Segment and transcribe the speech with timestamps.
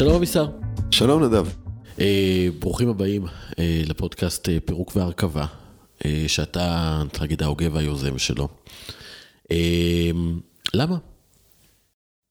[0.00, 0.46] שלום אבישר.
[0.90, 1.46] שלום נדב.
[2.00, 3.26] אה, ברוכים הבאים
[3.58, 5.46] אה, לפודקאסט אה, פירוק והרכבה,
[6.04, 8.48] אה, שאתה, צריך להגיד, ההוגה והיוזם שלו.
[9.50, 10.10] אה,
[10.74, 10.96] למה?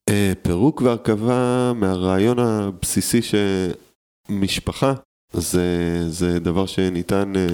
[0.09, 4.93] אה, פירוק והרכבה מהרעיון הבסיסי שמשפחה
[5.33, 5.65] זה,
[6.09, 7.47] זה דבר שניתן, אה,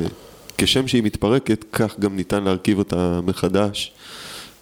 [0.58, 3.94] כשם שהיא מתפרקת, כך גם ניתן להרכיב אותה מחדש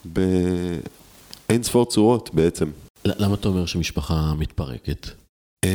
[0.05, 2.71] באין ספור צורות בעצם.
[3.05, 5.22] למה אתה אומר שמשפחה מתפרקת?
[5.63, 5.69] אה,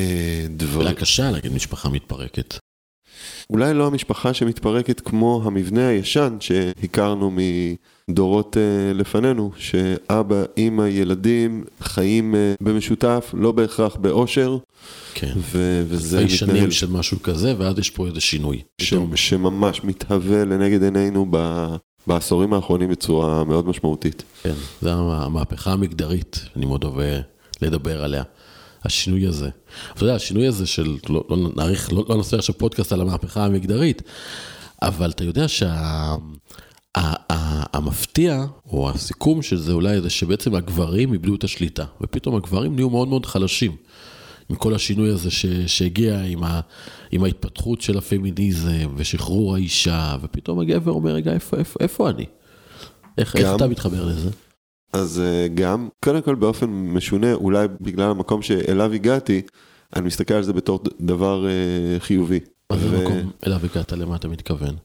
[0.51, 0.81] דבר...
[0.83, 2.55] אולי קשה להגיד משפחה מתפרקת.
[3.51, 7.31] אולי לא המשפחה שמתפרקת כמו המבנה הישן שהכרנו
[8.11, 8.63] מדורות אה,
[8.95, 14.59] לפנינו, שאבא, אימא, ילדים חיים אה, במשותף, לא בהכרח באושר,
[15.15, 15.33] כן.
[15.37, 18.63] ו- וזה אלפי שנים מתנהל, של משהו כזה, ואז יש פה איזה שינוי.
[18.81, 19.17] ש- פתאום.
[19.17, 24.23] שממש מתהווה לנגד עינינו ב- בעשורים האחרונים בצורה מאוד משמעותית.
[24.43, 27.23] כן, זה המהפכה המגדרית, אני מאוד אוהב
[27.63, 28.23] לדבר עליה.
[28.85, 29.49] השינוי הזה.
[29.95, 33.45] אתה יודע, השינוי הזה של, לא, לא נעריך, לא, לא נעשה עכשיו פודקאסט על המהפכה
[33.45, 34.03] המגדרית,
[34.83, 35.47] אבל אתה יודע
[36.97, 42.91] שהמפתיע, או הסיכום של זה אולי, זה שבעצם הגברים איבדו את השליטה, ופתאום הגברים נהיו
[42.91, 43.77] מאוד מאוד חלשים.
[44.51, 46.61] עם כל השינוי הזה ש, שהגיע עם, ה,
[47.11, 52.25] עם ההתפתחות של הפמיניזם ושחרור האישה, ופתאום הגבר אומר, רגע, איפה, איפה, איפה אני?
[53.19, 54.31] איך, איך גם- אתה מתחבר לזה?
[54.93, 59.43] אז אה, גם, קודם כל באופן משונה, אולי בגלל המקום שאליו הגעתי,
[59.97, 62.41] אני מסתכל על זה בתור דבר אה, חיובי.
[62.73, 64.77] מה זה המקום אליו הגעת, למה אתה מתכוון?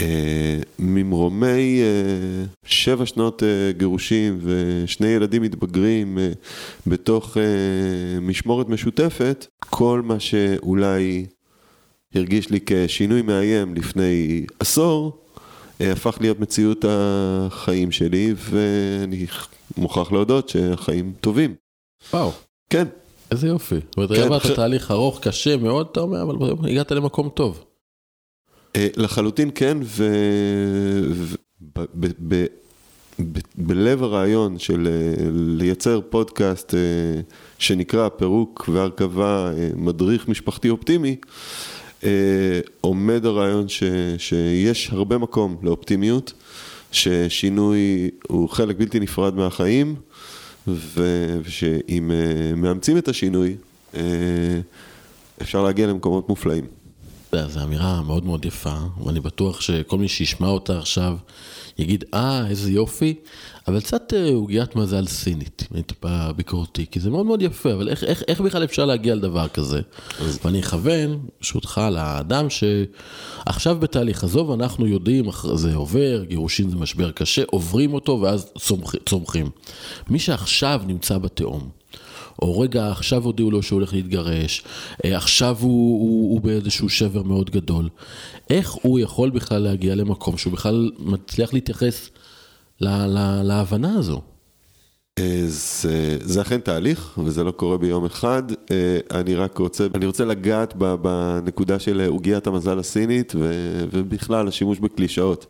[0.00, 1.80] אה, ממרומי
[2.64, 6.18] שבע שנות גירושים ושני ילדים מתבגרים
[6.86, 7.36] בתוך
[8.22, 11.26] משמורת משותפת, כל מה שאולי
[12.14, 15.20] הרגיש לי כשינוי מאיים לפני עשור,
[15.80, 19.26] הפך להיות מציאות החיים שלי, ואני
[19.76, 21.54] מוכרח להודות שהחיים טובים.
[22.12, 22.32] וואו,
[22.70, 22.86] כן,
[23.30, 23.74] איזה יופי.
[23.74, 26.34] זאת אומרת, כן, עברת תהליך ארוך, קשה מאוד, אתה אומר, אבל
[26.70, 27.64] הגעת למקום טוב.
[28.76, 29.78] אה, לחלוטין כן,
[33.58, 37.20] ובלב הרעיון של אה, לייצר פודקאסט אה,
[37.58, 41.16] שנקרא פירוק והרכבה אה, מדריך משפחתי אופטימי, אה,
[42.80, 43.82] עומד הרעיון ש,
[44.18, 46.32] שיש הרבה מקום לאופטימיות,
[46.92, 49.96] ששינוי הוא חלק בלתי נפרד מהחיים,
[50.68, 53.56] ו- ושאם אה, מאמצים את השינוי,
[53.94, 54.00] אה,
[55.42, 56.64] אפשר להגיע למקומות מופלאים.
[57.48, 61.16] זו אמירה מאוד מאוד יפה, ואני בטוח שכל מי שישמע אותה עכשיו
[61.78, 63.14] יגיד, אה, איזה יופי,
[63.70, 67.88] אבל קצת אה, עוגיית מזל סינית, אני טיפה ביקורתי, כי זה מאוד מאוד יפה, אבל
[67.88, 69.80] איך, איך, איך בכלל אפשר להגיע לדבר כזה?
[70.44, 77.42] ואני אכוון, ברשותך, לאדם שעכשיו בתהליך, עזוב, אנחנו יודעים, זה עובר, גירושין זה משבר קשה,
[77.46, 79.50] עוברים אותו ואז צומח, צומחים.
[80.08, 81.68] מי שעכשיו נמצא בתהום,
[82.42, 84.62] או רגע, עכשיו הודיעו לו שהוא הולך להתגרש,
[85.04, 87.88] אה, עכשיו הוא, הוא, הוא באיזשהו שבר מאוד גדול.
[88.50, 92.10] איך הוא יכול בכלל להגיע למקום שהוא בכלל מצליח להתייחס
[92.80, 94.22] ל, ל, להבנה הזו?
[95.18, 98.42] אה, זה, זה אכן תהליך, וזה לא קורה ביום אחד.
[98.70, 104.78] אה, אני רק רוצה, אני רוצה לגעת בנקודה של עוגיית המזל הסינית, ו- ובכלל השימוש
[104.78, 105.46] בקלישאות.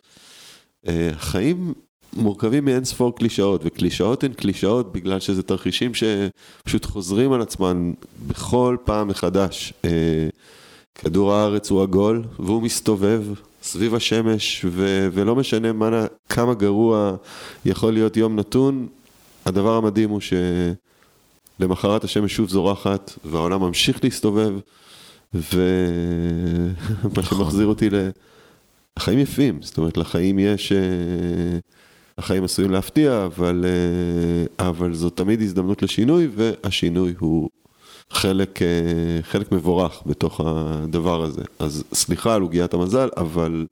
[0.87, 1.73] אה, החיים
[2.13, 7.93] מורכבים מאין ספור קלישאות, וקלישאות הן קלישאות בגלל שזה תרחישים שפשוט חוזרים על עצמם
[8.27, 9.73] בכל פעם מחדש.
[10.95, 13.23] כדור הארץ הוא עגול, והוא מסתובב
[13.61, 17.15] סביב השמש, ו- ולא משנה מה, כמה גרוע
[17.65, 18.87] יכול להיות יום נתון,
[19.45, 20.21] הדבר המדהים הוא
[21.59, 24.53] שלמחרת השמש שוב זורחת, והעולם ממשיך להסתובב,
[25.33, 25.53] ומה
[27.29, 28.09] שמחזיר אותי ל...
[28.97, 30.71] החיים יפים, זאת אומרת, לחיים יש...
[30.71, 31.59] אה,
[32.17, 37.49] החיים עשויים להפתיע, אבל, אה, אבל זו תמיד הזדמנות לשינוי, והשינוי הוא
[38.11, 38.67] חלק, אה,
[39.21, 41.41] חלק מבורך בתוך הדבר הזה.
[41.59, 43.65] אז סליחה על עוגיית המזל, אבל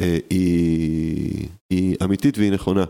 [0.00, 2.84] אה, היא, היא אמיתית והיא נכונה.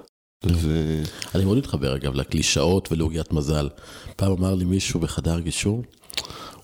[0.46, 1.02] ו...
[1.34, 3.69] אני מאוד מתחבר אגב לקלישאות ולעוגיית מזל.
[4.17, 5.82] פעם אמר לי מישהו בחדר גישור,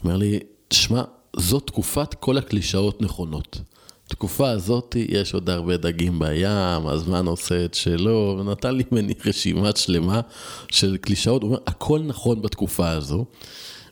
[0.04, 0.38] אומר לי,
[0.72, 1.02] שמע,
[1.36, 3.60] זו תקופת כל הקלישאות נכונות.
[4.06, 9.76] בתקופה הזאת יש עוד הרבה דגים בים, הזמן עושה את שלו, ונתן לי ממני רשימת
[9.76, 10.20] שלמה
[10.68, 13.24] של קלישאות, הוא אומר, הכל נכון בתקופה הזו.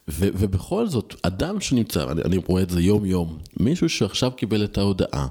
[0.09, 4.77] ו- ובכל זאת, אדם שנמצא, אני, אני רואה את זה יום-יום, מישהו שעכשיו קיבל את
[4.77, 5.27] ההודעה,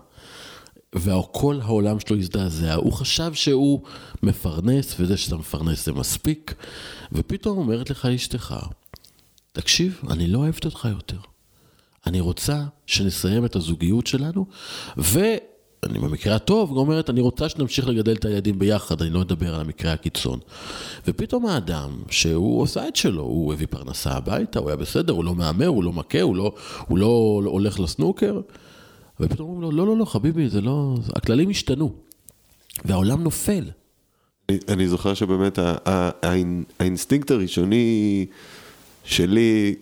[0.95, 3.83] וכל העולם שלו הזדעזע, הוא חשב שהוא
[4.23, 6.55] מפרנס, וזה שאתה מפרנס זה מספיק,
[7.13, 8.55] ופתאום אומרת לך אשתך,
[9.53, 11.19] תקשיב, אני לא אוהבת אותך יותר.
[12.07, 14.47] אני רוצה שנסיים את הזוגיות שלנו,
[15.87, 19.61] אני במקרה הטוב, אומרת, אני רוצה שנמשיך לגדל את הילדים ביחד, אני לא אדבר על
[19.61, 20.39] המקרה הקיצון.
[21.07, 25.35] ופתאום האדם, שהוא עושה את שלו, הוא הביא פרנסה הביתה, הוא היה בסדר, הוא לא
[25.35, 26.55] מהמר, הוא לא מכה, הוא לא,
[26.89, 28.41] הוא לא הולך לסנוקר,
[29.21, 30.95] ופתאום אומרים לו, לא, לא, לא, חביבי, זה לא...
[31.17, 31.93] הכללים השתנו,
[32.85, 33.65] והעולם נופל.
[34.49, 35.59] אני, אני זוכר שבאמת
[36.79, 38.27] האינסטינקט הראשוני
[39.05, 39.75] שלי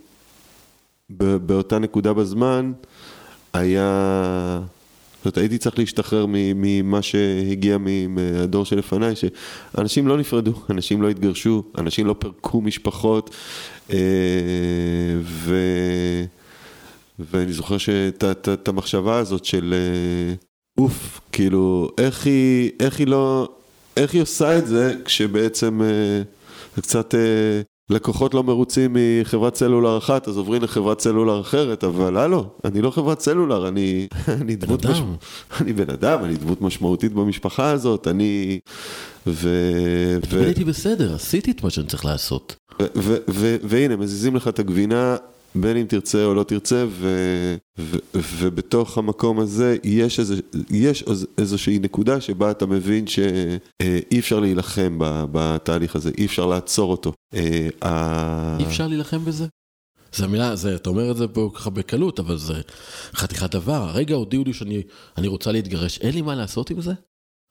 [1.11, 2.73] באותה נקודה בזמן
[3.53, 4.61] היה...
[5.29, 7.79] זאת אומרת, הייתי צריך להשתחרר ממה שהגיע
[8.09, 13.35] מהדור שלפניי, שאנשים לא נפרדו, אנשים לא התגרשו, אנשים לא פירקו משפחות,
[13.93, 13.99] אה,
[15.21, 15.55] ו...
[17.19, 20.35] ואני זוכר שאת המחשבה הזאת של אה,
[20.83, 23.49] אוף, כאילו, איך היא, איך היא לא,
[23.97, 26.23] איך היא עושה את זה כשבעצם אה,
[26.77, 27.15] זה קצת
[27.90, 32.90] לקוחות לא מרוצים מחברת סלולר אחת, אז עוברים לחברת סלולר אחרת, אבל הלו, אני לא
[32.90, 34.08] חברת סלולר, אני,
[34.43, 35.29] אני דמות משמעותית.
[35.61, 38.61] אני בן אדם, אני דמות משמעותית במשפחה הזאת, אני...
[39.26, 39.49] ו...
[40.31, 40.44] ו...
[40.44, 42.56] הייתי בסדר, עשיתי את מה שאני צריך לעשות.
[43.62, 45.17] והנה, מזיזים לך את הגבינה,
[45.55, 47.09] בין אם תרצה או לא תרצה, ו,
[47.79, 50.35] ו, ובתוך המקום הזה יש, איזה,
[50.71, 51.05] יש
[51.39, 54.99] איזושהי נקודה שבה אתה מבין שאי אפשר להילחם
[55.33, 57.12] בתהליך הזה, אי אפשר לעצור אותו.
[57.35, 59.47] אה, אי אפשר להילחם בזה?
[60.12, 62.55] זה מילה, זה, אתה אומר את זה פה ככה בקלות, אבל זה
[63.15, 63.83] חתיכת דבר.
[63.89, 66.93] הרגע הודיעו לי שאני רוצה להתגרש, אין לי מה לעשות עם זה?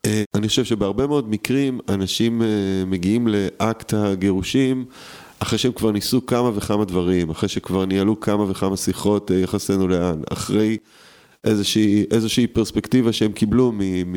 [0.05, 2.47] אה, אני חושב שבהרבה מאוד מקרים אנשים אה,
[2.85, 4.85] מגיעים לאקט הגירושים
[5.39, 9.87] אחרי שהם כבר ניסו כמה וכמה דברים, אחרי שכבר ניהלו כמה וכמה שיחות אה, יחסנו
[9.87, 10.77] לאן, אחרי
[11.43, 13.81] איזושהי, איזושהי פרספקטיבה שהם קיבלו מ,
[14.13, 14.15] מ,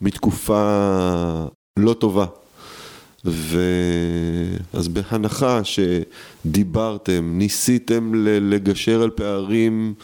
[0.00, 1.44] מתקופה
[1.76, 2.26] לא טובה.
[3.24, 9.94] ואז בהנחה שדיברתם, ניסיתם לגשר על פערים,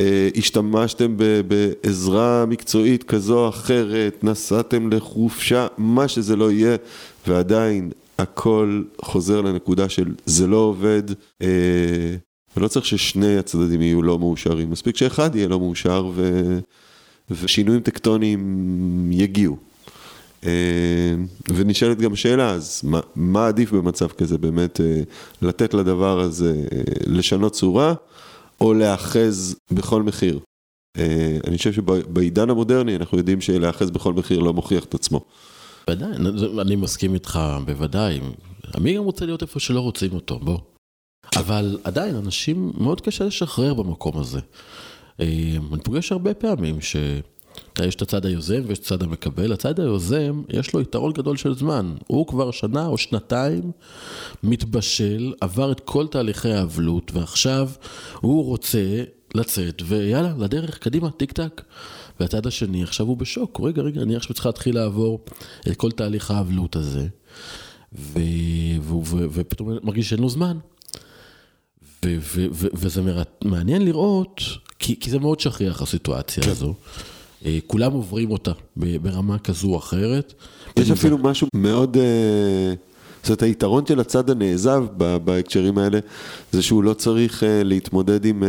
[0.00, 1.16] אה, השתמשתם
[1.48, 6.76] בעזרה מקצועית כזו או אחרת, נסעתם לחופשה, מה שזה לא יהיה,
[7.26, 7.90] ועדיין
[8.20, 11.02] הכל חוזר לנקודה של זה לא עובד,
[11.42, 12.16] אה,
[12.56, 16.58] ולא צריך ששני הצדדים יהיו לא מאושרים, מספיק שאחד יהיה לא מאושר ו,
[17.30, 19.56] ושינויים טקטוניים יגיעו.
[20.46, 21.14] אה,
[21.54, 25.00] ונשאלת גם שאלה, אז מה, מה עדיף במצב כזה, באמת אה,
[25.42, 27.94] לתת לדבר הזה אה, לשנות צורה,
[28.60, 30.40] או להאחז בכל מחיר?
[30.98, 35.24] אה, אני חושב שבעידן המודרני אנחנו יודעים שלהאחז בכל מחיר לא מוכיח את עצמו.
[35.90, 38.20] בוודאי, אני מסכים איתך, בוודאי.
[38.80, 40.58] מי גם רוצה להיות איפה שלא רוצים אותו, בוא.
[41.36, 44.40] אבל עדיין, אנשים, מאוד קשה לשחרר במקום הזה.
[45.20, 45.26] אה,
[45.72, 46.96] אני פוגש הרבה פעמים ש...
[47.82, 49.52] יש את הצד היוזם ויש את הצד המקבל.
[49.52, 51.94] הצד היוזם, יש לו יתרון גדול של זמן.
[52.06, 53.72] הוא כבר שנה או שנתיים
[54.42, 57.68] מתבשל, עבר את כל תהליכי האבלות, ועכשיו
[58.20, 59.04] הוא רוצה
[59.34, 61.62] לצאת, ויאללה, לדרך, קדימה, טיק טק.
[62.20, 65.20] והצד השני עכשיו הוא בשוק, רגע, רגע, אני עכשיו צריכה להתחיל לעבור
[65.68, 67.06] את כל תהליך האבלות הזה,
[67.98, 68.18] ו...
[68.80, 68.94] ו...
[69.04, 69.26] ו...
[69.32, 70.56] ופתאום מרגיש שאין לו זמן.
[72.04, 72.16] ו...
[72.20, 72.46] ו...
[72.52, 72.66] ו...
[72.72, 73.02] וזה
[73.44, 74.40] מעניין לראות,
[74.78, 76.50] כי, כי זה מאוד שכיח הסיטואציה כן.
[76.50, 76.74] הזו.
[77.44, 80.34] אה, כולם עוברים אותה ברמה כזו או אחרת.
[80.76, 81.22] יש אפילו זה...
[81.22, 81.96] משהו מאוד...
[81.96, 82.74] אה,
[83.22, 84.84] זאת אומרת, היתרון של הצד הנעזב
[85.24, 85.98] בהקשרים האלה,
[86.52, 88.42] זה שהוא לא צריך אה, להתמודד עם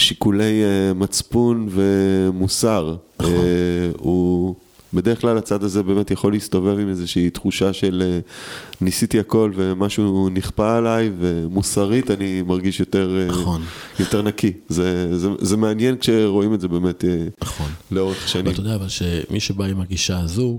[0.00, 2.96] שיקולי uh, מצפון ומוסר.
[3.20, 3.34] נכון.
[3.34, 4.54] Uh, הוא,
[4.94, 10.28] בדרך כלל הצד הזה באמת יכול להסתובב עם איזושהי תחושה של uh, ניסיתי הכל ומשהו
[10.28, 13.62] נכפה עליי, ומוסרית אני מרגיש יותר, נכון.
[14.00, 14.52] יותר נקי.
[14.68, 17.04] זה, זה, זה מעניין כשרואים את זה באמת
[17.42, 17.70] נכון.
[17.90, 18.46] לאורך שנים.
[18.46, 20.58] ואתה יודע אבל שמי שבא עם הגישה הזו,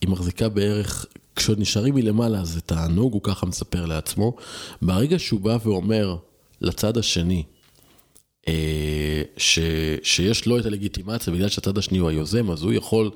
[0.00, 1.06] היא מחזיקה בערך,
[1.36, 4.36] כשעוד נשארים מלמעלה זה תענוג, הוא ככה מספר לעצמו.
[4.82, 6.16] ברגע שהוא בא ואומר
[6.60, 7.57] לצד השני, אה,
[9.36, 9.58] ש,
[10.02, 13.10] שיש לו את הלגיטימציה בגלל שהצד השני הוא היוזם, אז הוא יכול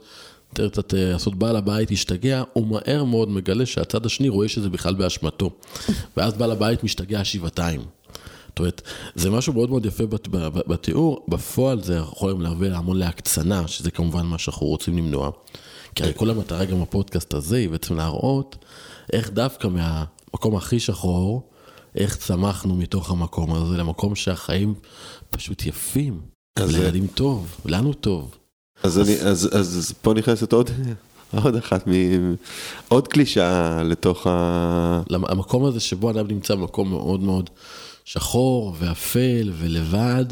[0.54, 4.94] קצת אה, לעשות בעל הבית השתגע, הוא מהר מאוד מגלה שהצד השני רואה שזה בכלל
[4.94, 5.50] באשמתו.
[6.16, 7.80] ואז בעל הבית משתגע שבעתיים.
[8.48, 8.82] זאת אומרת,
[9.14, 10.04] זה משהו מאוד מאוד יפה
[10.66, 15.30] בתיאור, בפועל זה יכול היום להביא המון להקצנה, שזה כמובן מה שאנחנו רוצים למנוע.
[15.94, 18.64] כי הרי כל המטרה גם בפודקאסט הזה היא בעצם להראות
[19.12, 21.48] איך דווקא מהמקום הכי שחור,
[21.94, 24.74] איך צמחנו מתוך המקום הזה למקום שהחיים
[25.32, 26.20] פשוט יפים.
[26.58, 28.34] לילדים טוב, לנו טוב.
[28.82, 29.08] אז, אז...
[29.08, 30.70] אני, אז, אז פה נכנסת עוד,
[31.44, 31.92] עוד אחת, מ...
[32.88, 35.02] עוד קלישאה לתוך ה...
[35.10, 37.50] המקום הזה שבו אדם נמצא במקום מאוד מאוד
[38.04, 40.24] שחור ואפל ולבד,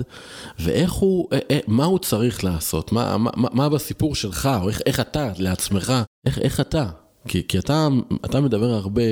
[0.58, 4.80] ואיך הוא, אה, אה, מה הוא צריך לעשות, מה, מה, מה בסיפור שלך, או איך,
[4.86, 5.92] איך אתה לעצמך,
[6.26, 6.86] איך, איך אתה,
[7.28, 7.88] כי, כי אתה,
[8.24, 9.02] אתה מדבר הרבה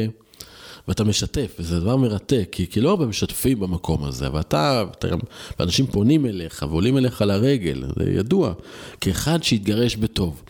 [0.89, 5.19] ואתה משתף, וזה דבר מרתק, כי, כי לא הרבה משתפים במקום הזה, אבל אתה, גם,
[5.59, 8.53] ואנשים פונים אליך ועולים אליך לרגל, זה ידוע,
[9.01, 10.43] כאחד שהתגרש בטוב.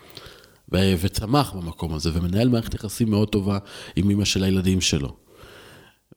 [0.73, 3.59] ו- וצמח במקום הזה, ומנהל מערכת יחסים מאוד טובה
[3.97, 5.09] עם אמא של הילדים שלו.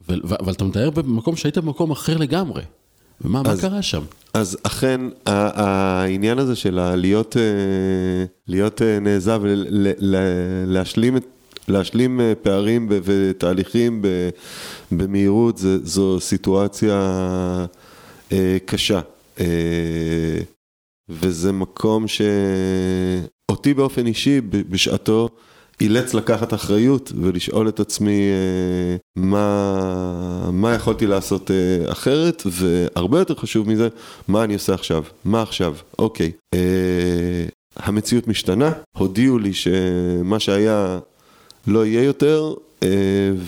[0.10, 2.62] ו- ו- אבל אתה מתאר במקום שהיית במקום אחר לגמרי.
[3.22, 4.02] ומה אז- קרה שם?
[4.34, 7.42] אז אכן, העניין הזה של להיות, אה,
[8.48, 11.26] להיות אה, נעזב, ולהשלים את...
[11.68, 14.02] להשלים אה, פערים ותהליכים
[14.92, 16.96] במהירות, זה, זו סיטואציה
[18.32, 19.00] אה, קשה.
[19.40, 20.40] אה,
[21.10, 25.30] וזה מקום שאותי באופן אישי, בשעתו,
[25.82, 28.22] אילץ לקחת אחריות ולשאול את עצמי
[29.16, 31.52] מה, מה יכולתי לעשות
[31.88, 33.88] אחרת, והרבה יותר חשוב מזה,
[34.28, 35.04] מה אני עושה עכשיו?
[35.26, 35.76] מה עכשיו?
[36.00, 36.32] אוקיי.
[37.76, 41.00] המציאות משתנה, הודיעו לי שמה שהיה
[41.68, 42.54] לא יהיה יותר,
[42.84, 42.90] אה,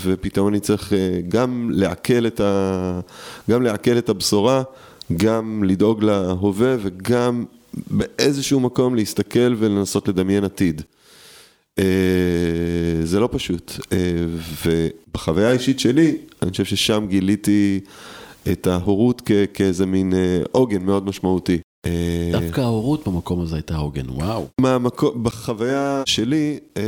[0.02, 3.00] ופתאום אני צריך אה, גם לעכל את, ה...
[3.50, 4.64] גם לעכל את הבשורה,
[5.18, 7.46] גם לדאוג להווה וגם
[7.88, 10.82] באיזשהו מקום להסתכל ולנסות לדמיין עתיד.
[11.80, 11.84] אה,
[13.04, 13.74] זה לא פשוט,
[14.66, 17.80] ובחוויה האישית שלי, אני חושב ששם גיליתי
[18.52, 20.14] את ההורות כ- כאיזה מין
[20.52, 21.58] עוגן מאוד משמעותי.
[21.86, 24.48] אה, דווקא ההורות במקום הזה הייתה עוגן, וואו.
[24.62, 26.84] מהמקום, בחוויה שלי, אה,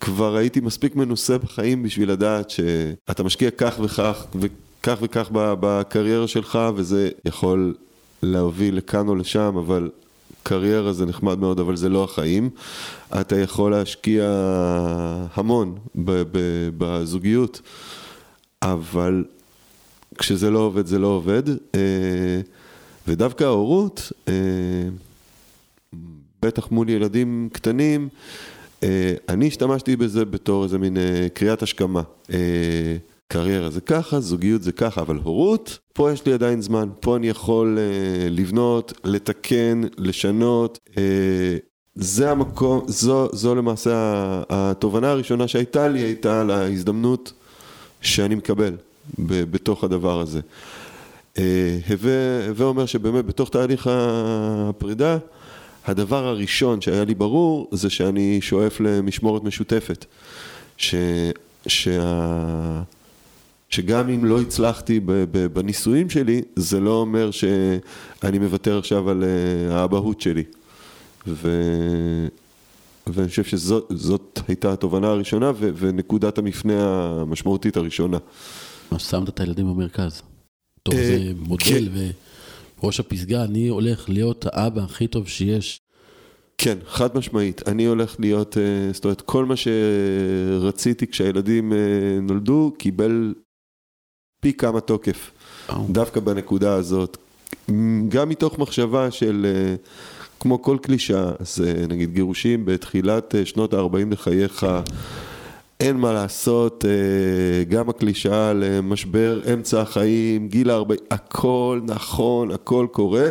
[0.00, 6.58] כבר, הייתי מספיק מנוסה בחיים בשביל לדעת שאתה משקיע כך וכך וכך וכך בקריירה שלך,
[6.74, 7.74] וזה יכול
[8.22, 9.90] להוביל לכאן או לשם, אבל
[10.42, 12.50] קריירה זה נחמד מאוד, אבל זה לא החיים.
[13.20, 14.24] אתה יכול להשקיע
[15.34, 15.78] המון
[16.78, 17.60] בזוגיות,
[18.62, 19.24] אבל
[20.18, 21.42] כשזה לא עובד, זה לא עובד.
[23.08, 24.34] ודווקא ההורות, אה,
[26.42, 28.08] בטח מול ילדים קטנים,
[28.82, 32.02] אה, אני השתמשתי בזה בתור איזה מין אה, קריאת השכמה.
[32.30, 32.96] אה,
[33.28, 37.28] קריירה זה ככה, זוגיות זה ככה, אבל הורות, פה יש לי עדיין זמן, פה אני
[37.28, 40.78] יכול אה, לבנות, לתקן, לשנות.
[40.98, 41.02] אה,
[41.94, 43.92] זה המקום, זו, זו למעשה
[44.48, 47.32] התובנה הראשונה שהייתה לי, הייתה על ההזדמנות
[48.00, 48.76] שאני מקבל
[49.18, 50.40] ב- בתוך הדבר הזה.
[51.38, 51.78] אה,
[52.48, 55.18] הווה אומר שבאמת בתוך תהליך הפרידה,
[55.86, 60.04] הדבר הראשון שהיה לי ברור זה שאני שואף למשמורת משותפת.
[60.76, 60.94] ש,
[61.66, 62.82] שה,
[63.68, 65.00] שגם אם לא הצלחתי
[65.52, 70.44] בנישואים שלי, זה לא אומר שאני מוותר עכשיו על אה, האבהות שלי.
[71.26, 71.50] ו...
[73.06, 78.18] ואני חושב שזאת זאת הייתה התובנה הראשונה ו, ונקודת המפנה המשמעותית הראשונה.
[78.92, 80.22] ממש שמת את הילדים במרכז.
[80.86, 82.10] טוב, אה, זה מודל כן.
[82.82, 85.80] וראש הפסגה, אני הולך להיות האבא הכי טוב שיש.
[86.58, 87.68] כן, חד משמעית.
[87.68, 91.78] אני הולך להיות, אה, זאת אומרת, כל מה שרציתי כשהילדים אה,
[92.22, 93.34] נולדו, קיבל
[94.40, 95.30] פי כמה תוקף,
[95.68, 95.86] וואו.
[95.90, 97.16] דווקא בנקודה הזאת.
[98.08, 99.74] גם מתוך מחשבה של, אה,
[100.40, 104.66] כמו כל קלישה, זה נגיד גירושים בתחילת שנות ה-40 לחייך,
[105.80, 113.28] אין מה לעשות, אה, גם הקלישאה למשבר אמצע החיים, גיל ה-40, הכל נכון, הכל קורה.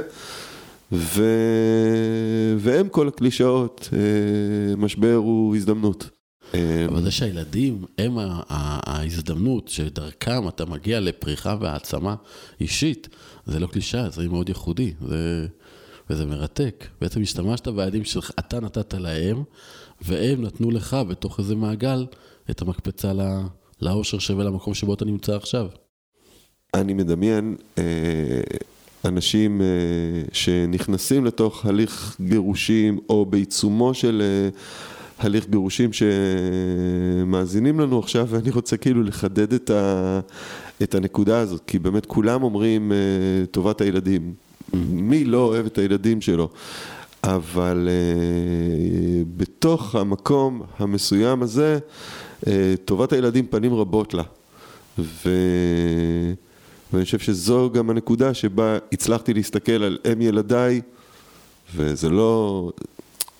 [0.92, 1.24] ו...
[2.58, 6.10] והם כל הקלישאות, אה, משבר הוא הזדמנות.
[6.54, 8.18] אה, אבל זה שהילדים הם
[8.50, 12.16] ההזדמנות שדרכם אתה מגיע לפריחה והעצמה
[12.62, 13.08] אישית,
[13.46, 15.48] זה לא קלישאה, זה מאוד ייחודי, זה,
[16.10, 16.88] וזה מרתק.
[17.02, 19.44] בעצם השתמשת בילדים שלך, אתה נתת להם,
[20.02, 22.06] והם נתנו לך בתוך איזה מעגל
[22.52, 23.42] את המקפצה ל-
[23.82, 25.68] לאושר שווה למקום שבו אתה נמצא עכשיו.
[26.74, 27.84] אני מדמיין אה,
[29.06, 29.66] אנשים אה,
[30.34, 34.50] שנכנסים לתוך הליך גירושים, או בעיצומו של אה,
[35.20, 35.90] הליך גירושים
[37.24, 40.20] שמאזינים לנו עכשיו, ואני רוצה כאילו לחדד את, ה,
[40.84, 42.98] את הנקודה הזאת, כי באמת כולם אומרים אה,
[43.52, 44.34] טובת הילדים.
[44.74, 46.50] מי לא אוהב את הילדים שלו?
[47.24, 51.80] אבל אה, בתוך המקום המסוים הזה,
[52.86, 54.24] טובת הילדים פנים רבות לה.
[55.00, 55.30] ו...
[56.94, 60.82] ואני חושב שזו גם הנקודה שבה הצלחתי להסתכל על אם ילדיי,
[61.76, 62.72] וזה לא,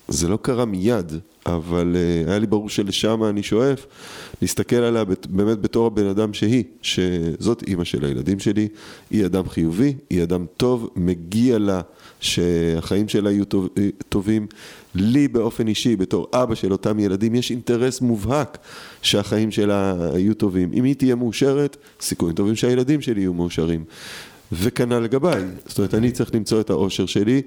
[0.08, 1.12] זה לא קרה מיד,
[1.46, 3.86] אבל uh, היה לי ברור שלשם אני שואף,
[4.42, 8.68] להסתכל עליה באמת בתור הבן אדם שהיא, שזאת אימא של הילדים שלי,
[9.10, 11.82] היא אדם חיובי, היא אדם טוב, מגיע לה
[12.20, 14.48] שהחיים שלה יהיו טוב, אה, טובים.
[14.96, 18.58] לי באופן אישי, בתור אבא של אותם ילדים, יש אינטרס מובהק
[19.02, 20.72] שהחיים שלה יהיו טובים.
[20.74, 23.84] אם היא תהיה מאושרת, סיכויים טובים שהילדים שלי יהיו מאושרים.
[24.52, 27.42] וכנ"ל לגביי, זאת אומרת, אני צריך למצוא את האושר שלי.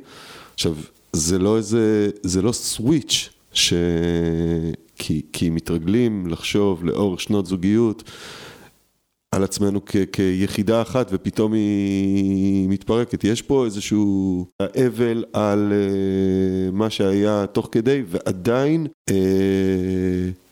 [0.55, 0.75] עכשיו,
[1.13, 3.29] זה לא איזה, זה לא סוויץ'
[4.99, 8.03] כי, כי מתרגלים לחשוב לאורך שנות זוגיות
[9.33, 13.25] על עצמנו כ, כיחידה אחת ופתאום היא מתפרקת.
[13.25, 19.13] יש פה איזשהו אבל על uh, מה שהיה תוך כדי ועדיין uh,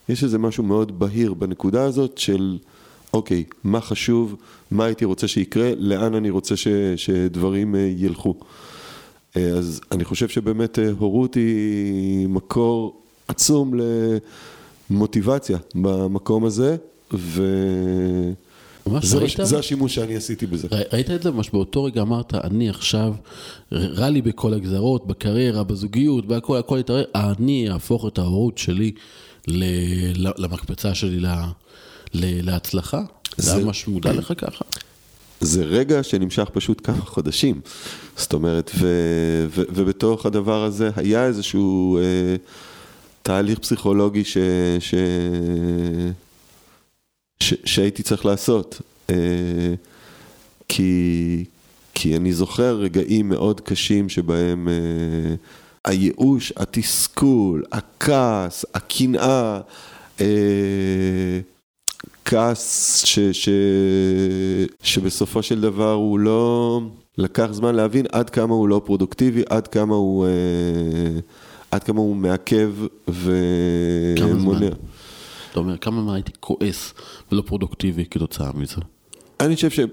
[0.08, 2.58] יש איזה משהו מאוד בהיר בנקודה הזאת של
[3.14, 4.36] אוקיי, מה חשוב,
[4.70, 8.34] מה הייתי רוצה שיקרה, לאן אני רוצה ש, שדברים uh, ילכו.
[9.36, 13.74] Uh, אז אני חושב שבאמת uh, הורות היא מקור עצום
[14.90, 16.76] למוטיבציה במקום הזה,
[17.14, 17.42] ו...
[19.02, 19.36] זה, ראית?
[19.42, 20.68] זה השימוש שאני עשיתי בזה.
[20.92, 23.14] ראית את זה ממש באותו רגע אמרת, אני עכשיו,
[23.72, 28.92] רע לי בכל הגזרות, בקריירה, בזוגיות, בהכל, הכל יתערער, אני אהפוך את ההורות שלי
[30.38, 31.46] למקפצה שלי לה,
[32.14, 33.02] להצלחה?
[33.36, 34.64] זה היה ממש מודע לך ככה?
[35.40, 37.60] זה רגע שנמשך פשוט כמה חודשים.
[38.16, 38.86] זאת אומרת, ו,
[39.50, 42.36] ו, ובתוך הדבר הזה היה איזשהו אה,
[43.22, 44.38] תהליך פסיכולוגי ש,
[44.80, 44.94] ש,
[47.40, 48.80] ש, שהייתי צריך לעשות.
[49.10, 49.74] אה,
[50.68, 51.44] כי,
[51.94, 55.34] כי אני זוכר רגעים מאוד קשים שבהם אה,
[55.84, 59.60] הייאוש, התסכול, הכעס, הקנאה,
[60.20, 60.26] אה,
[62.26, 63.48] כעס ש, ש,
[64.82, 66.80] שבסופו של דבר הוא לא...
[67.18, 70.26] לקח זמן להבין עד כמה הוא לא פרודוקטיבי, עד כמה הוא,
[71.70, 72.72] עד כמה הוא מעכב
[73.08, 74.16] ומונע.
[74.16, 74.66] כמה זמן?
[75.50, 76.94] אתה אומר, כמה זמן הייתי כועס
[77.32, 78.76] ולא פרודוקטיבי כתוצאה מזה?
[79.40, 79.86] אני חושב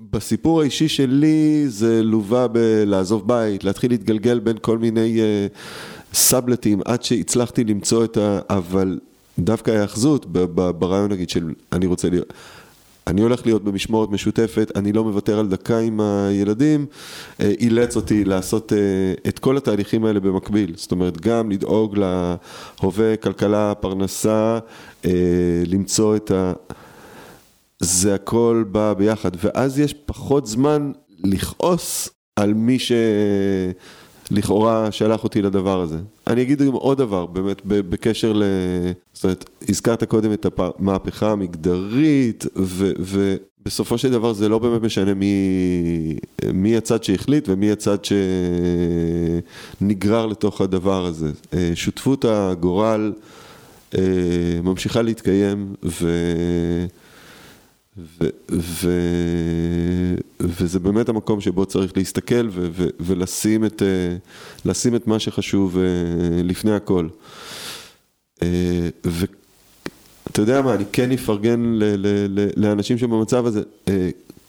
[0.00, 7.02] שבסיפור האישי שלי זה לווה בלעזוב בית, להתחיל להתגלגל בין כל מיני uh, סאבלטים עד
[7.02, 8.38] שהצלחתי למצוא את ה...
[8.48, 8.98] אבל
[9.44, 10.26] דווקא ההאחזות
[10.78, 12.32] ברעיון נגיד של אני רוצה להיות...
[13.06, 16.86] אני הולך להיות במשמורת משותפת, אני לא מוותר על דקה עם הילדים,
[17.40, 18.78] אה, אילץ אותי לעשות אה,
[19.28, 20.72] את כל התהליכים האלה במקביל.
[20.76, 24.58] זאת אומרת, גם לדאוג להווה, כלכלה, פרנסה,
[25.04, 25.10] אה,
[25.66, 26.52] למצוא את ה...
[27.80, 30.92] זה הכל בא ביחד, ואז יש פחות זמן
[31.24, 32.92] לכעוס על מי ש...
[34.30, 35.98] לכאורה שלח אותי לדבר הזה.
[36.26, 38.42] אני אגיד גם עוד דבר, באמת, בקשר ל...
[39.12, 42.92] זאת אומרת, הזכרת קודם את המהפכה המגדרית, ו...
[42.98, 45.34] ובסופו של דבר זה לא באמת משנה מי,
[46.52, 47.98] מי הצד שהחליט ומי הצד
[49.80, 51.30] שנגרר לתוך הדבר הזה.
[51.54, 53.12] אה, שותפות הגורל
[53.98, 54.02] אה,
[54.62, 56.08] ממשיכה להתקיים, ו...
[58.20, 58.90] ו, ו,
[60.40, 65.84] וזה באמת המקום שבו צריך להסתכל ו, ו, ולשים את, אה, את מה שחשוב אה,
[66.42, 67.08] לפני הכל.
[68.42, 73.62] אה, ואתה יודע מה, אני כן אפרגן ל, ל, ל, לאנשים שבמצב הזה,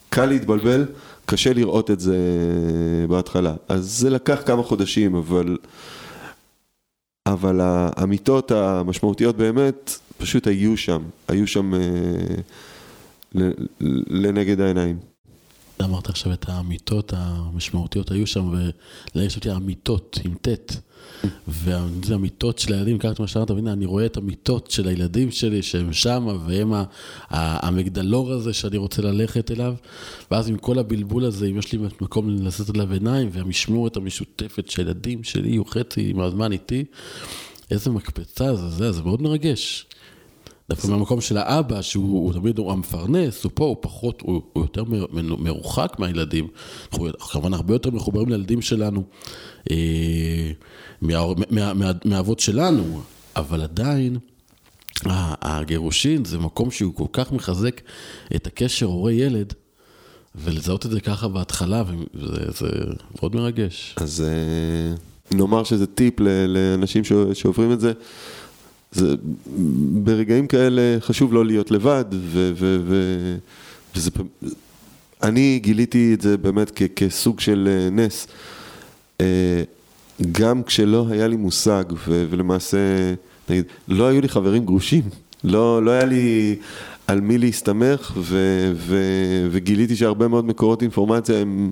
[0.10, 0.86] קל להתבלבל,
[1.26, 2.18] קשה לראות את זה
[3.10, 3.54] בהתחלה.
[3.68, 5.58] אז זה לקח כמה חודשים, אבל,
[7.26, 11.74] אבל האמיתות המשמעותיות באמת פשוט היו שם, היו שם...
[14.10, 15.00] לנגד העיניים.
[15.84, 18.54] אמרת עכשיו את האמיתות המשמעותיות היו שם,
[19.16, 20.78] ולרגע אותי האמיתות עם ט',
[21.48, 25.62] וזה אמיתות של הילדים, ככה מה שאמרת, והנה אני רואה את המיטות של הילדים שלי
[25.62, 26.74] שהם שם, והם
[27.30, 29.76] המגדלור הזה שאני רוצה ללכת אליו,
[30.32, 35.24] ואז עם כל הבלבול הזה, אם יש לי מקום לשאת עליו עיניים, והמשמורת המשותפת שהילדים
[35.24, 36.86] שלי יהיו חצי עם הזמן איתי,
[37.72, 39.86] איזה מקפצה זה, זה, זה מאוד מרגש.
[40.72, 44.84] דווקא מהמקום של האבא, שהוא תמיד הוא המפרנס, הוא פה, הוא פחות, הוא, יותר
[45.38, 46.48] מרוחק מהילדים.
[46.94, 49.04] אנחנו כמובן הרבה יותר מחוברים לילדים שלנו,
[49.72, 50.52] אה,
[52.06, 53.02] מהאבות שלנו,
[53.36, 54.18] אבל עדיין,
[55.06, 57.82] הגירושין זה מקום שהוא כל כך מחזק
[58.36, 59.54] את הקשר הורה-ילד,
[60.36, 62.68] ולזהות את זה ככה בהתחלה, זה, זה
[63.16, 63.96] מאוד מרגש.
[63.98, 64.96] אז אה,
[65.38, 67.04] נאמר שזה טיפ לאנשים
[67.34, 67.94] שעוברים את זה.
[68.92, 69.16] זה,
[70.04, 72.96] ברגעים כאלה חשוב לא להיות לבד, ו, ו, ו,
[73.96, 74.12] וזה,
[75.24, 78.28] אני גיליתי את זה באמת כ, כסוג של אה, נס.
[79.22, 79.64] אה,
[80.32, 82.78] גם כשלא היה לי מושג, ו, ולמעשה,
[83.50, 85.04] נגיד, לא היו לי חברים גרושים,
[85.44, 86.56] לא, לא היה לי
[87.08, 88.38] על מי להסתמך, ו,
[88.76, 88.98] ו,
[89.52, 91.72] וגיליתי שהרבה מאוד מקורות אינפורמציה הם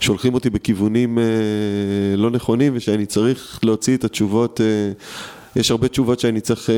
[0.00, 1.24] שולחים אותי בכיוונים אה,
[2.16, 4.60] לא נכונים, ושאני צריך להוציא את התשובות.
[4.60, 4.92] אה,
[5.56, 6.74] יש הרבה תשובות שאני צריך אה,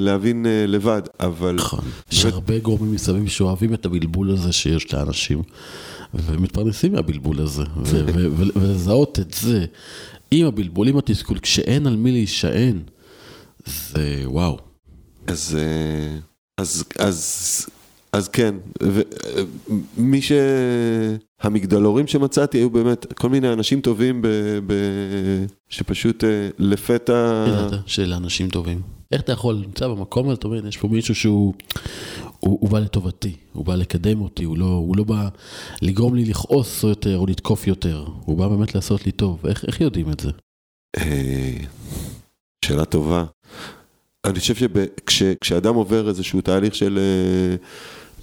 [0.00, 1.54] להבין אה, לבד, אבל...
[1.54, 5.42] נכון, יש הרבה גורמים מסביב שאוהבים את הבלבול הזה שיש לאנשים,
[6.14, 7.62] ומתפרנסים מהבלבול הזה,
[8.54, 9.64] ולזהות את זה
[10.30, 12.78] עם הבלבול, עם התסכול, כשאין על מי להישען,
[13.66, 14.58] זה וואו.
[15.26, 16.18] אז, אה,
[16.58, 17.66] אז, אז,
[18.12, 18.54] אז כן,
[19.96, 20.32] ומי ש...
[21.40, 24.26] המגדלורים שמצאתי היו באמת כל מיני אנשים טובים ב...
[24.66, 24.72] ב...
[25.68, 27.44] שפשוט אה, לפתע...
[27.86, 28.80] שאלה אנשים טובים.
[29.12, 31.54] איך אתה יכול, נמצא במקום הזה, אתה אומר, יש פה מישהו שהוא
[32.40, 35.28] הוא, בא לטובתי, הוא בא לקדם אותי, הוא לא, הוא לא בא
[35.82, 39.46] לגרום לי לכעוס יותר או לתקוף יותר, הוא בא באמת לעשות לי טוב.
[39.46, 40.30] איך, איך יודעים את זה?
[40.98, 41.56] אה,
[42.64, 43.24] שאלה טובה.
[44.26, 44.54] אני חושב
[45.10, 47.56] שכשאדם עובר איזשהו תהליך של אה,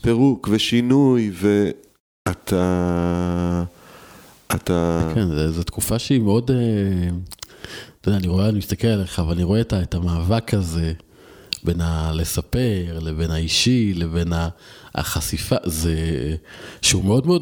[0.01, 1.92] פירוק ושינוי, ואתה...
[2.27, 3.63] אתה...
[5.15, 6.51] כן, זו תקופה שהיא מאוד...
[6.51, 6.57] אה,
[8.01, 10.93] אתה יודע, אני רואה, אני מסתכל עליך, ואני רואה את, את המאבק הזה
[11.63, 14.33] בין הלספר, לבין האישי, לבין
[14.95, 15.95] החשיפה, זה...
[16.81, 17.41] שהוא מאוד מאוד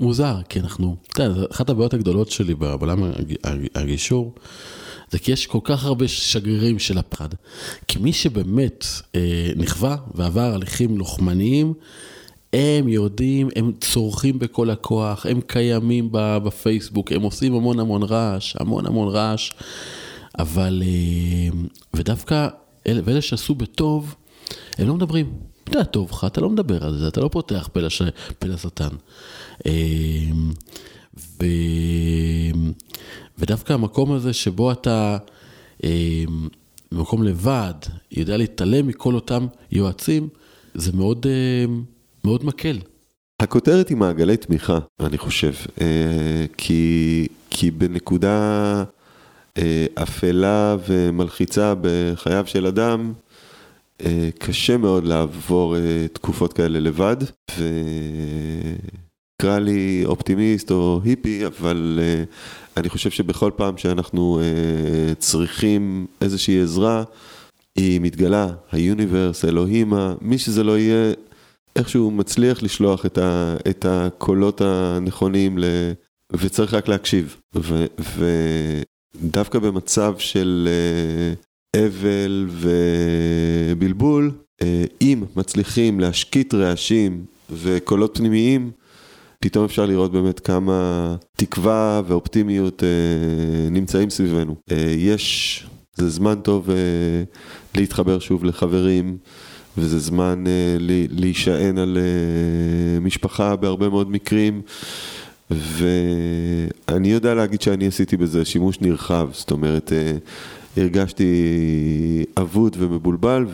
[0.00, 0.96] מוזר, כי אנחנו...
[1.12, 3.12] אתה יודע, אחת הבעיות הגדולות שלי בעולם
[3.74, 4.34] הגישור,
[5.10, 7.28] זה כי יש כל כך הרבה שגרירים של הפחד.
[7.88, 11.74] כי מי שבאמת אה, נכווה ועבר הליכים לוחמניים,
[12.52, 18.86] הם יודעים, הם צורכים בכל הכוח, הם קיימים בפייסבוק, הם עושים המון המון רעש, המון
[18.86, 19.50] המון רעש,
[20.38, 21.58] אבל, אה,
[21.94, 22.48] ודווקא
[22.86, 24.14] אלה, ואלה שעשו בטוב,
[24.78, 25.32] הם לא מדברים.
[25.64, 28.02] אתה יודע, טוב לך, אתה לא מדבר על זה, אתה לא פותח פה, לש...
[28.44, 28.88] לשטן.
[29.66, 29.72] אה,
[31.18, 31.44] ו...
[33.38, 35.18] ודווקא המקום הזה שבו אתה
[35.84, 36.24] אה,
[36.92, 37.74] במקום לבד,
[38.12, 40.28] יודע להתעלם מכל אותם יועצים,
[40.74, 41.74] זה מאוד, אה,
[42.24, 42.78] מאוד מקל.
[43.42, 48.84] הכותרת היא מעגלי תמיכה, אני חושב, אה, כי, כי בנקודה
[49.94, 53.12] אפלה ומלחיצה בחייו של אדם,
[54.38, 55.76] קשה מאוד לעבור
[56.12, 57.16] תקופות כאלה לבד,
[57.50, 62.00] וקרא לי אופטימיסט או היפי, אבל
[62.76, 64.40] אני חושב שבכל פעם שאנחנו
[65.18, 67.04] צריכים איזושהי עזרה,
[67.76, 71.12] היא מתגלה, היוניברס, אלוהימה, מי שזה לא יהיה,
[71.78, 75.64] איכשהו מצליח לשלוח את, ה, את הקולות הנכונים, ל,
[76.32, 77.36] וצריך רק להקשיב.
[77.54, 77.84] ו,
[79.20, 80.68] ודווקא במצב של
[81.76, 84.30] uh, אבל ובלבול,
[84.62, 84.64] uh,
[85.00, 88.70] אם מצליחים להשקיט רעשים וקולות פנימיים,
[89.40, 94.56] פתאום אפשר לראות באמת כמה תקווה ואופטימיות אה, נמצאים סביבנו.
[94.70, 96.76] אה, יש, זה זמן טוב אה,
[97.74, 99.18] להתחבר שוב לחברים,
[99.78, 100.76] וזה זמן אה,
[101.10, 104.62] להישען על אה, משפחה בהרבה מאוד מקרים.
[105.50, 110.16] ואני יודע להגיד שאני עשיתי בזה שימוש נרחב, זאת אומרת, אה,
[110.76, 111.24] הרגשתי
[112.36, 113.46] אבוד ומבולבל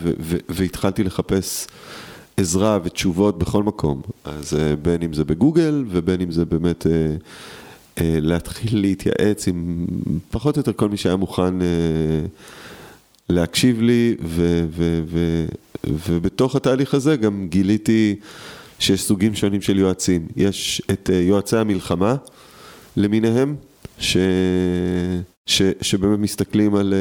[0.49, 1.67] והתחלתי לחפש
[2.37, 4.01] עזרה ותשובות בכל מקום.
[4.25, 6.87] אז בין אם זה בגוגל ובין אם זה באמת
[8.01, 9.85] להתחיל להתייעץ עם
[10.31, 11.53] פחות או יותר כל מי שהיה מוכן
[13.29, 15.45] להקשיב לי, ו, ו, ו,
[15.87, 18.15] ובתוך התהליך הזה גם גיליתי
[18.79, 20.27] שיש סוגים שונים של יועצים.
[20.35, 22.15] יש את יועצי המלחמה
[22.97, 23.55] למיניהם,
[23.99, 24.17] ש...
[25.45, 26.93] ש, שבאמת מסתכלים על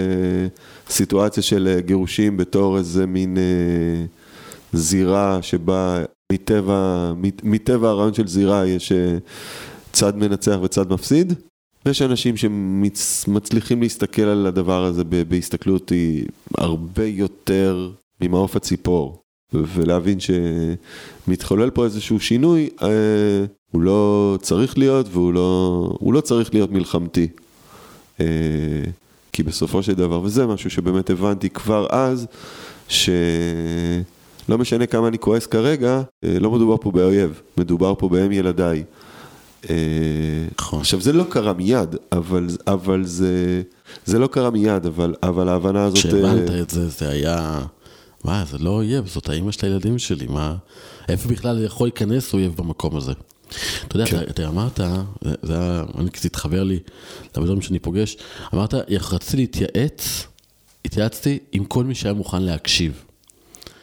[0.88, 3.36] סיטואציה של גירושים בתור איזה מין...
[4.74, 9.16] זירה שבה מטבע, מטבע הרעיון של זירה יש אה,
[9.92, 11.32] צד מנצח וצד מפסיד.
[11.86, 16.24] ויש אנשים שמצליחים להסתכל על הדבר הזה בהסתכלות היא
[16.58, 19.22] הרבה יותר ממעוף הציפור,
[19.52, 22.88] ולהבין שמתחולל פה איזשהו שינוי, אה,
[23.70, 27.28] הוא לא צריך להיות והוא לא, לא צריך להיות מלחמתי.
[28.20, 28.26] אה,
[29.32, 32.26] כי בסופו של דבר, וזה משהו שבאמת הבנתי כבר אז,
[32.88, 33.10] ש...
[34.48, 38.84] לא משנה כמה אני כועס כרגע, אה, לא מדובר פה באויב, מדובר פה באם ילדיי.
[39.70, 39.76] אה,
[40.58, 40.80] נכון.
[40.80, 43.62] עכשיו זה לא קרה מיד, אבל, אבל זה,
[44.06, 45.98] זה לא קרה מיד, אבל, אבל ההבנה הזאת...
[45.98, 47.62] כשהבנת אה, את זה, זה היה,
[48.24, 50.56] מה, זה לא אויב, זאת האימא של הילדים שלי, מה,
[51.08, 53.12] איפה בכלל יכול להיכנס אויב במקום הזה?
[53.88, 54.18] אתה יודע, כן.
[54.18, 54.80] אתה, אתה אמרת,
[55.42, 56.78] זה היה, אני קצת התחבר לי
[57.30, 58.16] לדברים שאני פוגש,
[58.54, 58.74] אמרת,
[59.12, 60.26] רציתי להתייעץ,
[60.84, 63.04] התייעצתי עם כל מי שהיה מוכן להקשיב.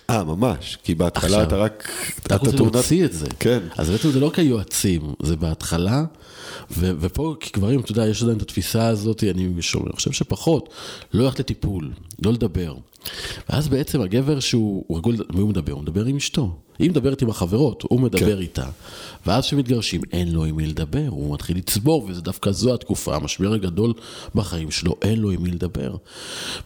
[0.09, 1.91] אה, ממש, כי בהתחלה אתה רק...
[2.19, 3.27] אתה רוצה להוציא את זה.
[3.39, 3.59] כן.
[3.77, 6.03] אז בעצם זה לא כיועצים, זה בהתחלה,
[6.71, 9.53] ו- ופה כגברים, אתה יודע, יש עדיין את התפיסה הזאת, אני
[9.95, 10.69] חושב שפחות,
[11.13, 11.91] לא הולך לטיפול,
[12.25, 12.75] לא לדבר.
[13.49, 15.73] ואז בעצם הגבר שהוא רגול, מי הוא מדבר?
[15.73, 16.55] הוא מדבר עם אשתו.
[16.79, 18.41] היא מדברת עם החברות, הוא מדבר כן.
[18.41, 18.65] איתה.
[19.25, 23.53] ואז כשמתגרשים, אין לו עם מי לדבר, הוא מתחיל לצבור, וזה דווקא זו התקופה, המשבר
[23.53, 23.93] הגדול
[24.35, 25.95] בחיים שלו, אין לו עם מי לדבר.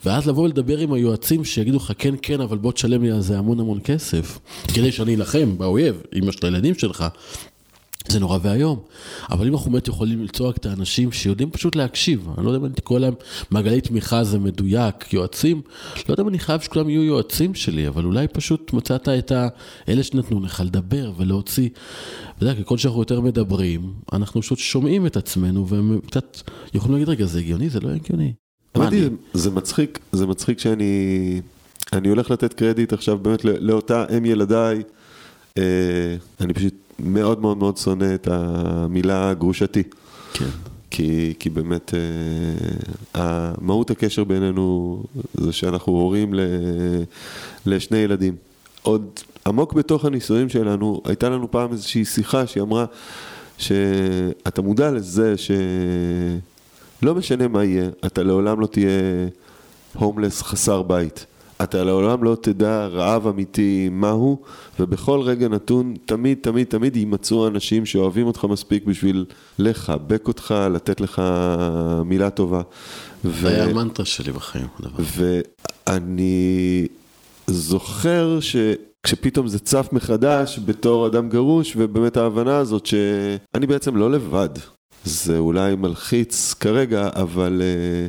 [0.04, 3.38] ואז לבוא ולדבר עם היועצים שיגידו לך, כן, כן, אבל בוא תשלם לי על זה
[3.38, 4.38] המון המון כסף,
[4.74, 7.04] כדי שאני אלחם באויב, אמא של הילדים שלך.
[8.12, 8.80] זה נורא ואיום.
[9.30, 12.60] אבל אם אנחנו באמת יכולים למצוא רק את האנשים שיודעים פשוט להקשיב, אני לא יודע
[12.60, 13.14] אם אני קורא להם
[13.50, 15.62] מעגלי תמיכה זה מדויק, יועצים,
[16.08, 19.32] לא יודע אם אני חייב שכולם יהיו יועצים שלי, אבל אולי פשוט מצאת את
[19.88, 21.68] האלה שנתנו לך לדבר ולהוציא.
[22.36, 26.36] אתה יודע, ככל שאנחנו יותר מדברים, אנחנו פשוט שומעים את עצמנו, והם קצת
[26.74, 27.68] יכולים להגיד, רגע, זה הגיוני?
[27.68, 28.32] זה לא הגיוני.
[28.74, 31.40] האמת היא, זה מצחיק, זה מצחיק שאני
[31.92, 34.82] אני הולך לתת קרדיט עכשיו באמת לאותה אם ילדיי.
[35.58, 39.82] אה, אני פשוט מאוד מאוד מאוד שונא את המילה גרושתי.
[40.32, 40.44] כן.
[40.90, 41.94] כי, כי באמת,
[43.14, 45.02] אה, מהות הקשר בינינו
[45.34, 46.40] זה שאנחנו הורים ל,
[47.66, 48.36] לשני ילדים.
[48.82, 49.10] עוד
[49.46, 52.84] עמוק בתוך הנישואים שלנו, הייתה לנו פעם איזושהי שיחה שהיא אמרה
[53.58, 58.90] שאתה מודע לזה שלא משנה מה יהיה, אתה לעולם לא תהיה
[59.94, 61.26] הומלס חסר בית.
[61.62, 64.42] אתה לעולם לא תדע רעב אמיתי מהו,
[64.80, 69.24] ובכל רגע נתון, תמיד, תמיד, תמיד יימצאו אנשים שאוהבים אותך מספיק בשביל
[69.58, 71.22] לחבק אותך, לתת לך
[72.04, 72.62] מילה טובה.
[73.24, 75.04] זה היה המנטרה שלי בחיים, הדבר.
[75.86, 76.86] ואני
[77.46, 78.56] זוכר ש...
[79.02, 84.48] כשפתאום זה צף מחדש בתור אדם גרוש, ובאמת ההבנה הזאת שאני בעצם לא לבד.
[85.04, 88.06] זה אולי מלחיץ כרגע, אבל, אה,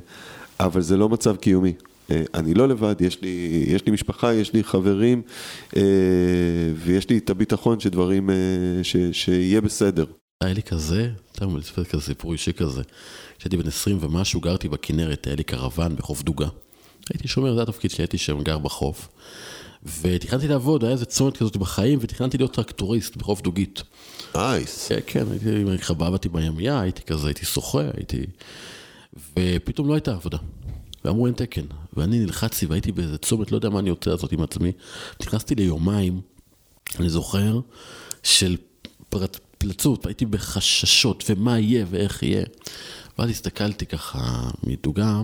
[0.66, 1.74] אבל זה לא מצב קיומי.
[2.12, 5.22] אה, אני לא לבד, יש לי, יש לי משפחה, יש לי חברים,
[5.76, 5.82] אה,
[6.76, 8.36] ויש לי את הביטחון שדברים, אה,
[8.84, 10.06] ש, שיהיה בסדר.
[10.42, 12.82] היה לי כזה, אתה יודע, לספר כזה סיפור אישי כזה.
[13.38, 16.48] כשהייתי בן 20 ומשהו, גרתי בכנרת, היה לי קרוון בחוף דוגה.
[17.10, 19.08] הייתי שומר, זה התפקיד שלי, הייתי שם גר בחוף.
[20.02, 23.84] ותכננתי לעבוד, היה איזה צומת כזאת בחיים, ותכננתי להיות טרקטוריסט בחוף דוגית.
[24.36, 24.88] נייס.
[24.88, 28.26] כן, כן, הייתי, חבבתי בימייה, הייתי כזה, הייתי שוחה, הייתי...
[29.40, 30.38] ופתאום לא הייתה עבודה.
[31.08, 31.66] ואמרו אין תקן.
[31.94, 34.72] ואני נלחצתי והייתי באיזה צומת, לא יודע מה אני רוצה לעשות עם עצמי.
[35.22, 36.22] נכנסתי ליומיים,
[37.00, 37.60] אני זוכר,
[38.24, 38.58] של
[39.10, 42.46] פרט, פלצות, הייתי בחששות, ומה יהיה ואיך יהיה.
[43.20, 45.22] ואז הסתכלתי ככה מדוגה,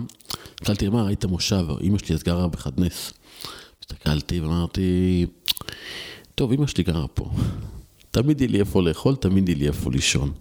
[0.54, 3.12] הסתכלתי, מה, ראית מושב, אמא שלי אז גרה בחדנס.
[3.80, 5.26] הסתכלתי ואמרתי,
[6.34, 7.30] טוב, אמא שלי גרה פה.
[8.10, 10.32] תמיד יהיה לי איפה לאכול, תמיד יהיה לי איפה לישון.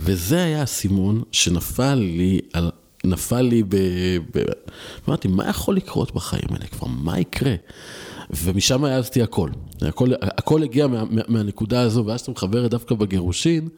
[0.00, 2.70] וזה היה האסימון שנפל לי על
[3.04, 3.76] נפל לי ב...
[4.34, 4.42] ב...
[5.08, 6.86] אמרתי, מה יכול לקרות בחיים האלה כבר?
[6.86, 7.54] מה יקרה?
[8.30, 9.50] ומשם העזתי הכל.
[9.82, 13.68] הכל, הכל הגיע מה, מה, מהנקודה הזו, ואז אתה מחבר דווקא בגירושין,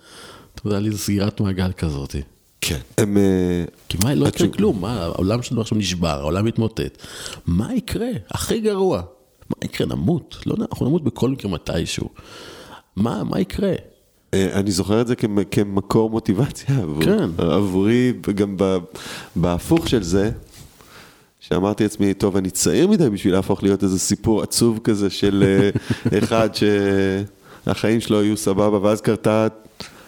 [0.55, 2.17] אתה יודע, לי סגירת מעגל כזאת.
[2.61, 2.79] כן.
[2.99, 3.17] הם...
[3.17, 7.03] אה, כי מה, לא יקרה כלום, מה, העולם שלנו עכשיו נשבר, העולם מתמוטט.
[7.47, 8.11] מה יקרה?
[8.31, 9.03] הכי גרוע.
[9.51, 9.87] מה יקרה?
[9.87, 10.37] נמות?
[10.47, 12.09] לא, אנחנו נמות בכל מקרה מתישהו.
[12.97, 13.73] מה, מה יקרה?
[14.35, 15.15] אה, אני זוכר את זה
[15.51, 17.31] כמקור מוטיבציה עבור, כן.
[17.39, 18.57] עבורי, וגם
[19.37, 20.31] בהפוך של זה,
[21.41, 25.71] שאמרתי לעצמי, טוב, אני צעיר מדי בשביל להפוך להיות איזה סיפור עצוב כזה של אה,
[26.19, 26.49] אחד
[27.67, 29.47] שהחיים שלו היו סבבה, ואז קרתה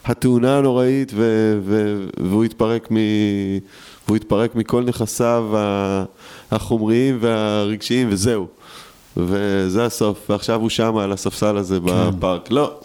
[0.05, 2.97] התאונה הנוראית ו- ו- והוא התפרק מ...
[4.07, 5.45] והוא התפרק מכל נכסיו
[6.51, 8.47] החומריים והרגשיים וזהו.
[9.17, 12.11] וזה הסוף, ועכשיו הוא שם על הספסל הזה כן.
[12.11, 12.51] בפארק.
[12.51, 12.81] לא.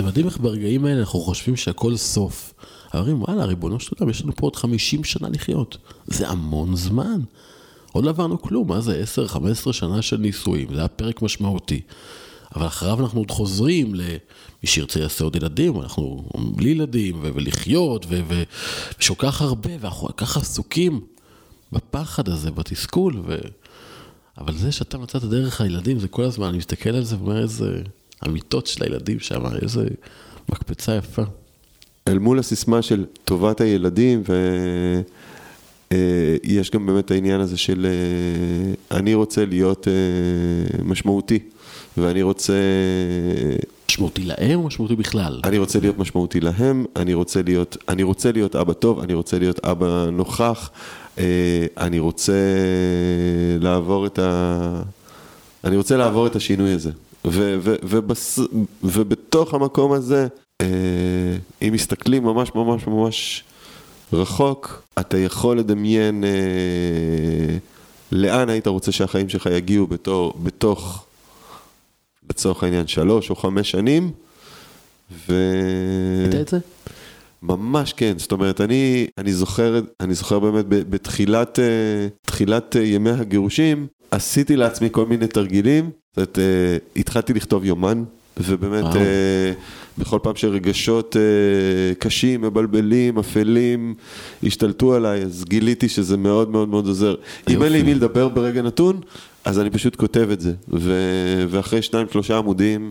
[0.00, 2.54] זה מדהים איך ברגעים האלה אנחנו חושבים שהכל סוף.
[2.94, 5.76] אומרים, וואלה, ריבונו של עולם, יש לנו פה עוד 50 שנה לחיות.
[6.06, 7.20] זה המון זמן.
[7.92, 9.04] עוד לא עברנו כלום, מה זה
[9.66, 11.80] 10-15 שנה של נישואים, זה היה פרק משמעותי.
[12.56, 14.18] אבל אחריו אנחנו עוד חוזרים למי
[14.64, 16.24] שירצה יעשה עוד ילדים, אנחנו
[16.56, 18.42] בלי ילדים, ו- ולחיות, ו- ו-
[18.98, 21.00] ושכל כך הרבה, ואנחנו כל כך עסוקים
[21.72, 23.38] בפחד הזה, בתסכול, ו...
[24.38, 27.82] אבל זה שאתה מצאת דרך הילדים, זה כל הזמן, אני מסתכל על זה ואומר איזה...
[28.22, 29.84] המיטות של הילדים שם, איזה
[30.48, 31.22] מקפצה יפה.
[32.08, 34.22] אל מול הסיסמה של טובת הילדים,
[35.90, 39.92] ויש אה, גם באמת העניין הזה של אה, אני רוצה להיות אה,
[40.84, 41.38] משמעותי,
[41.96, 42.54] ואני רוצה...
[43.88, 45.40] משמעותי להם או משמעותי בכלל?
[45.44, 49.38] אני רוצה להיות משמעותי להם, אני רוצה להיות, אני רוצה להיות אבא טוב, אני רוצה
[49.38, 50.70] להיות אבא נוכח,
[51.78, 52.32] אני רוצה
[53.60, 54.82] לעבור את ה...
[55.64, 56.90] אני רוצה לעבור את השינוי הזה.
[57.24, 58.38] ו- ו- ובס...
[58.82, 60.26] ובתוך המקום הזה,
[60.60, 60.66] אה,
[61.62, 63.44] אם מסתכלים ממש ממש ממש
[64.12, 67.58] רחוק, אתה יכול לדמיין אה,
[68.12, 71.06] לאן היית רוצה שהחיים שלך יגיעו בתור, בתוך,
[72.30, 74.10] לצורך העניין, שלוש או חמש שנים.
[75.28, 75.34] ו...
[76.24, 76.58] היית את זה?
[77.42, 81.58] ממש כן, זאת אומרת, אני, אני זוכר, אני זוכר באמת בתחילת
[82.22, 88.04] תחילת ימי הגירושים, עשיתי לעצמי כל מיני תרגילים, זאת אומרת, uh, התחלתי לכתוב יומן,
[88.36, 88.98] ובאמת uh,
[89.98, 93.94] בכל פעם שרגשות uh, קשים, מבלבלים, אפלים,
[94.42, 97.14] השתלטו עליי, אז גיליתי שזה מאוד מאוד מאוד עוזר.
[97.50, 99.00] אם אין לי מי לדבר ברגע נתון,
[99.44, 102.90] אז אני פשוט כותב את זה, ו- ואחרי שניים שלושה עמודים,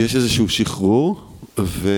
[0.00, 1.20] יש איזשהו שחרור,
[1.58, 1.90] ו...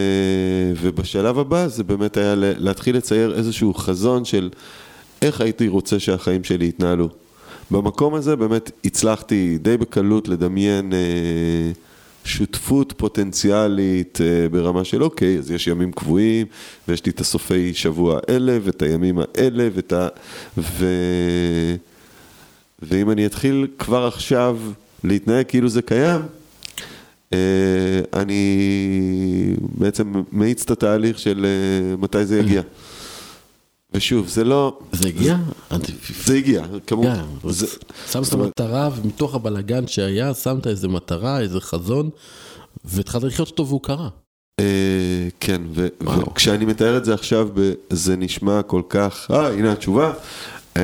[0.81, 4.51] ובשלב הבא זה באמת היה להתחיל לצייר איזשהו חזון של
[5.23, 7.22] איך הייתי רוצה שהחיים שלי יתנהלו.
[7.73, 11.73] במקום הזה באמת הצלחתי די בקלות לדמיין אה,
[12.25, 16.47] שותפות פוטנציאלית אה, ברמה של אוקיי, אז יש ימים קבועים,
[16.89, 20.09] ויש לי את הסופי שבוע האלה, ואת הימים האלה, ואת ה...
[20.59, 20.87] ו...
[22.83, 24.59] ואם אני אתחיל כבר עכשיו
[25.05, 26.21] להתנהג כאילו זה קיים,
[27.33, 27.39] אה,
[28.21, 32.63] אני בעצם מאיץ את התהליך של אה, מתי זה יגיע.
[33.95, 34.79] ושוב, זה לא...
[34.93, 35.37] זה הגיע?
[36.25, 37.25] זה הגיע, כמובן.
[38.11, 42.11] שמת מטרה, ומתוך הבלגן שהיה, שמת איזה מטרה, איזה חזון,
[42.85, 44.09] והתחלת לחיות אותו והוא קרה.
[44.61, 47.49] אה, כן, וכשאני מתאר את זה עכשיו,
[47.91, 50.13] זה נשמע כל כך, אה, הנה התשובה.
[50.77, 50.83] אמ,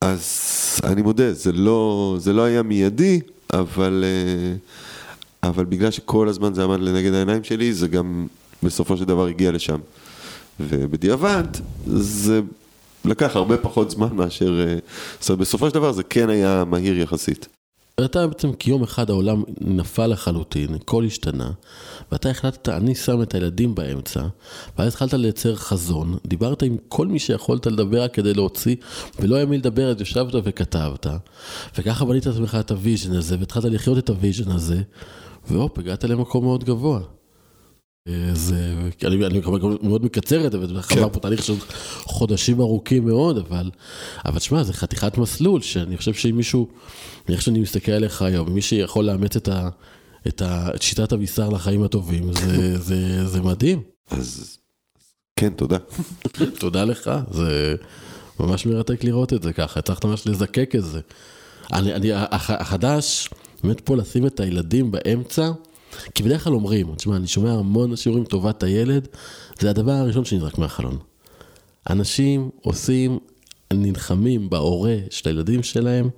[0.00, 3.20] אז אני מודה, זה לא, זה לא היה מיידי,
[3.52, 8.26] אבל, אה, אבל בגלל שכל הזמן זה עמד לנגד העיניים שלי, זה גם
[8.62, 9.78] בסופו של דבר הגיע לשם.
[10.68, 11.44] ובדיעבד,
[11.86, 12.40] זה
[13.04, 14.76] לקח הרבה פחות זמן מאשר, אה,
[15.20, 17.48] זאת אומרת, בסופו של דבר זה כן היה מהיר יחסית.
[18.00, 21.50] ואתה בעצם כיום אחד העולם נפל לחלוטין, הכל השתנה,
[22.12, 24.22] ואתה החלטת, אני שם את הילדים באמצע,
[24.78, 28.76] ואז התחלת לייצר חזון, דיברת עם כל מי שיכולת לדבר כדי להוציא,
[29.20, 31.06] ולא היה מי לדבר, אז ישבת וכתבת,
[31.78, 34.82] וככה בנית את עצמך את ה vision הזה, והתחלת לחיות את ה vision הזה,
[35.50, 37.00] והופ, הגעת למקום מאוד גבוה.
[38.32, 39.40] זה, אני, אני
[39.82, 41.54] מאוד מקצר את זה, וזה חזר פה תהליך של
[42.04, 43.70] חודשים ארוכים מאוד, אבל,
[44.24, 46.68] אבל שמע, זה חתיכת מסלול, שאני חושב שאם מישהו,
[47.28, 49.68] איך שאני מסתכל עליך היום, מי שיכול לאמץ את, ה,
[50.28, 53.82] את, ה, את שיטת הבישר לחיים הטובים, זה, זה, זה מדהים.
[54.10, 54.58] אז
[55.36, 55.78] כן, תודה.
[56.60, 57.74] תודה לך, זה
[58.40, 61.00] ממש מרתק לראות את זה ככה, צריך ממש לזקק את זה.
[61.72, 63.28] אני, אני, החדש,
[63.64, 65.50] באמת פה לשים את הילדים באמצע,
[66.14, 69.08] כי בדרך כלל אומרים, תשמע, אני שומע המון שיעורים טובת הילד,
[69.58, 70.98] זה הדבר הראשון שנזרק מהחלון.
[71.90, 73.18] אנשים עושים,
[73.72, 76.08] נלחמים בהורה של הילדים שלהם,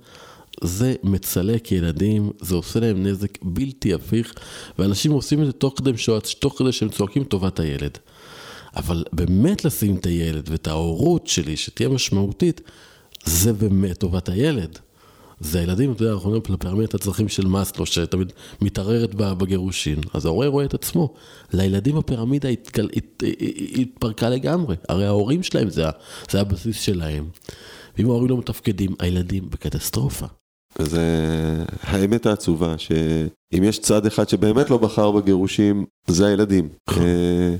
[0.63, 4.33] זה מצלק ילדים, זה עושה להם נזק בלתי הפיך,
[4.79, 5.91] ואנשים עושים את זה תוך כדי,
[6.39, 7.97] תוך כדי שהם צועקים טובת הילד.
[8.75, 12.61] אבל באמת לשים את הילד ואת ההורות שלי, שתהיה משמעותית,
[13.25, 14.79] זה באמת טובת הילד.
[15.39, 19.99] זה הילדים, אתה יודע, אנחנו אומרים לפירמידת הצרכים של מאסלו, שתמיד מתערערת בגירושין.
[20.13, 21.13] אז ההורה רואה את עצמו.
[21.53, 23.23] לילדים הפירמידה התגל, הת,
[23.75, 24.75] התפרקה לגמרי.
[24.89, 25.83] הרי ההורים שלהם זה,
[26.29, 27.25] זה הבסיס שלהם.
[27.97, 30.25] ואם ההורים לא מתפקדים, הילדים בקטסטרופה.
[30.79, 31.01] זה
[31.81, 36.69] האמת העצובה, שאם יש צד אחד שבאמת לא בחר בגירושים, זה הילדים.
[36.89, 37.03] נכון.
[37.03, 37.55] אה,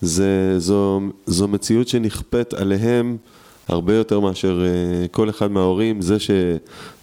[0.00, 3.16] זה, זו, זו מציאות שנכפית עליהם.
[3.68, 6.30] הרבה יותר מאשר uh, כל אחד מההורים, זה, ש,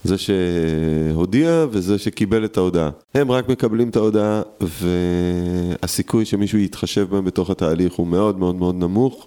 [0.04, 2.90] זה שהודיע וזה שקיבל את ההודעה.
[3.14, 8.76] הם רק מקבלים את ההודעה, והסיכוי שמישהו יתחשב בהם בתוך התהליך הוא מאוד מאוד מאוד
[8.76, 9.26] נמוך,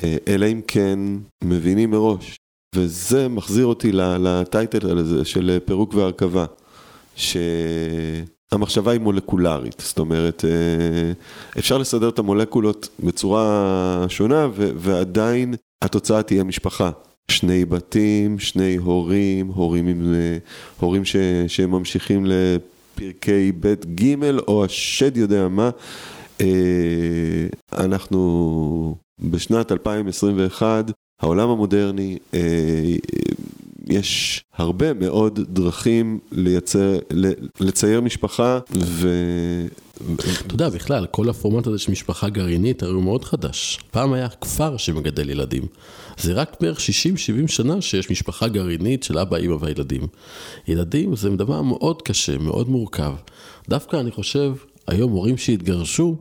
[0.00, 0.98] uh, אלא אם כן
[1.44, 2.36] מבינים מראש.
[2.74, 6.44] וזה מחזיר אותי לטייטל הזה של פירוק והרכבה,
[7.16, 11.12] שהמחשבה היא מולקולרית, זאת אומרת, אה,
[11.58, 16.90] אפשר לסדר את המולקולות בצורה שונה ועדיין התוצאה תהיה משפחה.
[17.30, 20.38] שני בתים, שני הורים, הורים, עם, אה,
[20.80, 24.14] הורים ש, שממשיכים לפרקי בית ג'
[24.48, 25.70] או השד יודע מה.
[26.40, 30.90] אה, אנחנו בשנת 2021,
[31.22, 32.40] העולם המודרני, אה,
[33.88, 36.98] יש הרבה מאוד דרכים לייצר,
[37.60, 39.08] לצייר משפחה ו...
[40.46, 43.78] אתה יודע, בכלל, כל הפורמט הזה של משפחה גרעינית הרי הוא מאוד חדש.
[43.90, 45.62] פעם היה כפר שמגדל ילדים.
[46.18, 46.82] זה רק בערך 60-70
[47.46, 50.02] שנה שיש משפחה גרעינית של אבא, אמא והילדים.
[50.68, 53.12] ילדים זה דבר מאוד קשה, מאוד מורכב.
[53.68, 54.52] דווקא אני חושב,
[54.86, 56.16] היום הורים שהתגרשו,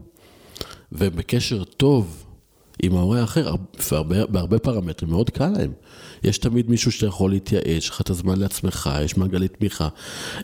[0.91, 2.23] והם בקשר טוב
[2.83, 3.55] עם ההורה האחר,
[4.29, 5.71] בהרבה פרמטרים, מאוד קל להם.
[6.23, 9.87] יש תמיד מישהו שאתה יכול להתייעץ, יש לך את הזמן לעצמך, יש מעגלי תמיכה.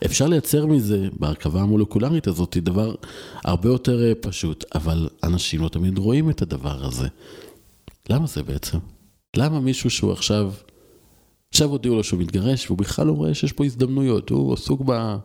[0.06, 2.96] אפשר לייצר מזה, בהרכבה המולקולרית הזאת, דבר
[3.44, 7.08] הרבה יותר אה, פשוט, אבל אנשים לא תמיד רואים את הדבר הזה.
[8.10, 8.78] למה זה בעצם?
[9.38, 10.52] למה מישהו שהוא עכשיו,
[11.50, 15.16] עכשיו הודיעו לו שהוא מתגרש, והוא בכלל לא רואה שיש פה הזדמנויות, הוא עסוק ב...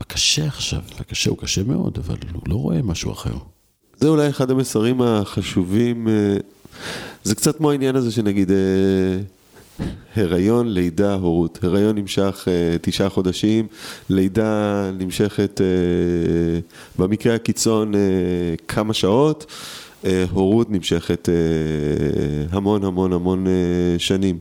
[0.00, 3.34] בקשה עכשיו, הקשה הוא קשה מאוד, אבל הוא לא רואה משהו אחר.
[4.00, 6.36] זה אולי אחד המסרים החשובים, אה,
[7.24, 9.86] זה קצת כמו העניין הזה שנגיד אה,
[10.16, 11.58] הריון, לידה, הורות.
[11.62, 13.66] הריון נמשך אה, תשעה חודשים,
[14.10, 15.60] לידה נמשכת
[16.98, 17.92] במקרה הקיצון
[18.68, 19.46] כמה שעות.
[20.30, 21.28] הורות נמשכת
[22.50, 23.46] המון המון המון
[23.98, 24.38] שנים.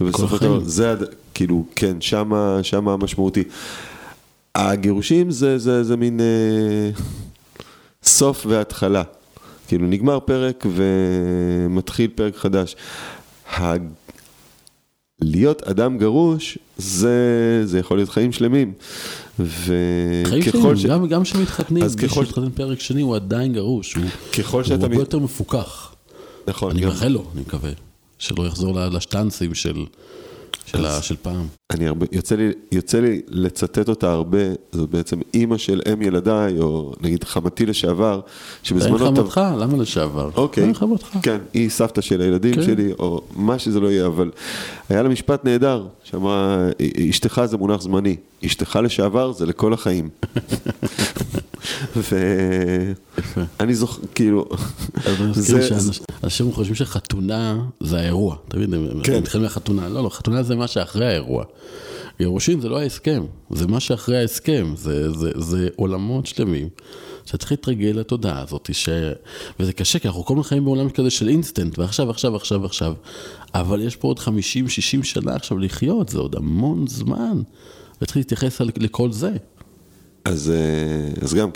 [0.00, 0.94] ובסופו של דבר, זה
[1.34, 3.42] כאילו, כן, שמה, שמה המשמעותי.
[4.54, 6.20] הגירושים זה, זה, זה מין
[8.02, 9.02] סוף והתחלה.
[9.68, 12.76] כאילו נגמר פרק ומתחיל פרק חדש.
[13.56, 13.74] ה...
[15.22, 18.72] להיות אדם גרוש, זה, זה יכול להיות חיים שלמים.
[20.24, 20.86] חיים שלמים, ש...
[20.86, 22.24] גם, גם כשמתחתנים, מי ככל...
[22.24, 24.04] שמתחתן פרק שני הוא עדיין גרוש, הוא,
[24.38, 24.92] ככל הוא הרבה מ...
[24.92, 25.94] יותר מפוקח.
[26.46, 26.70] נכון.
[26.70, 27.70] אני מאחל לו, אני מקווה,
[28.18, 29.84] שלא יחזור לשטאנסים של...
[30.66, 31.46] של, ה, של פעם.
[31.70, 34.38] אני הרבה, יוצא לי, יוצא לי לצטט אותה הרבה,
[34.72, 38.20] זאת בעצם אימא של אם ילדיי, או נגיד חמתי לשעבר,
[38.62, 39.06] שבזמנו...
[39.06, 40.30] אין חמתך, למה לשעבר?
[40.34, 40.64] אוקיי.
[40.64, 41.08] אין חמתך.
[41.22, 42.62] כן, היא סבתא של הילדים כן.
[42.62, 44.30] שלי, או מה שזה לא יהיה, אבל
[44.88, 46.68] היה לה משפט נהדר, שאמרה,
[47.10, 50.08] אשתך זה מונח זמני, אשתך לשעבר זה לכל החיים.
[53.60, 54.48] ואני זוכר, כאילו,
[56.24, 59.18] אנשים חושבים שחתונה זה האירוע, אתה מבין, הם כן.
[59.18, 61.44] מתחילים מהחתונה, לא, לא, חתונה זה מה שאחרי האירוע.
[62.18, 66.68] גירושין זה לא ההסכם, זה מה שאחרי ההסכם, זה, זה, זה עולמות שלמים.
[67.24, 68.88] שאתה צריך להתרגל לתודעה הזאת, ש...
[69.60, 72.94] וזה קשה, כי אנחנו כל הזמן חיים בעולם כזה של אינסטנט, ועכשיו, עכשיו, עכשיו, עכשיו.
[73.54, 74.22] אבל יש פה עוד 50-60
[75.02, 77.42] שנה עכשיו לחיות, זה עוד המון זמן.
[78.02, 79.32] וצריך להתייחס לכל זה.
[80.24, 81.50] אז, אה, אז גם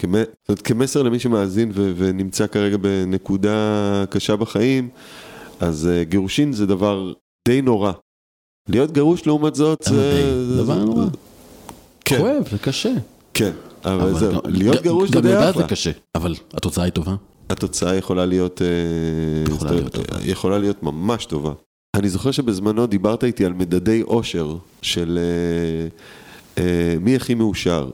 [0.64, 4.88] כמסר למי שמאזין ו, ונמצא כרגע בנקודה קשה בחיים,
[5.60, 7.12] אז אה, גירושין זה דבר
[7.48, 7.92] די נורא.
[8.68, 10.56] להיות גרוש לעומת זאת זה...
[10.62, 11.06] דבר נורא.
[12.04, 12.18] כן.
[12.18, 12.92] כואב, זה קשה.
[13.34, 13.50] כן,
[13.84, 15.52] אבל, אבל זהו, להיות גרוש זה די אחלה.
[15.52, 17.14] גם זה קשה, אבל התוצאה היא טובה.
[17.50, 18.62] התוצאה יכולה להיות...
[18.62, 20.18] אה, יכולה להיות טובה.
[20.24, 21.52] יכולה להיות ממש טובה.
[21.96, 25.18] אני זוכר שבזמנו דיברת איתי על מדדי אושר של...
[25.18, 25.88] אה,
[27.00, 27.90] מי הכי מאושר,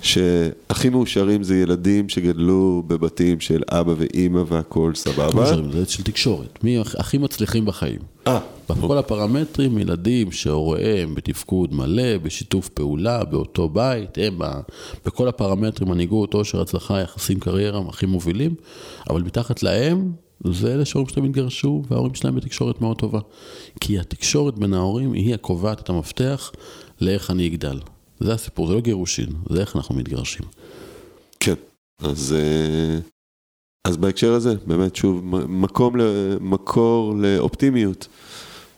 [0.00, 5.46] ושהכי מאושרים זה ילדים שגדלו בבתים של אבא ואימא והכל סבבה.
[5.72, 7.98] זה של תקשורת, מי הכי מצליחים בחיים.
[8.26, 8.40] אה.
[8.70, 14.38] בכל הפרמטרים, ילדים שהוריהם בתפקוד מלא, בשיתוף פעולה, באותו בית, הם
[15.06, 18.54] בכל הפרמטרים, מנהיגות, עושר, הצלחה, יחסים, קריירה, הכי מובילים,
[19.10, 20.12] אבל מתחת להם,
[20.44, 23.20] זה אלה שההורים שלהם התגרשו, וההורים שלהם בתקשורת מאוד טובה.
[23.80, 26.52] כי התקשורת בין ההורים היא הקובעת את המפתח
[27.00, 27.80] לאיך אני אגדל.
[28.20, 30.46] זה הסיפור, זה לא גירושין, זה איך אנחנו מתגרשים.
[31.40, 31.54] כן,
[32.02, 32.98] אז, אה,
[33.86, 35.94] אז בהקשר הזה, באמת, שוב, מקום,
[36.40, 38.08] מקור לאופטימיות,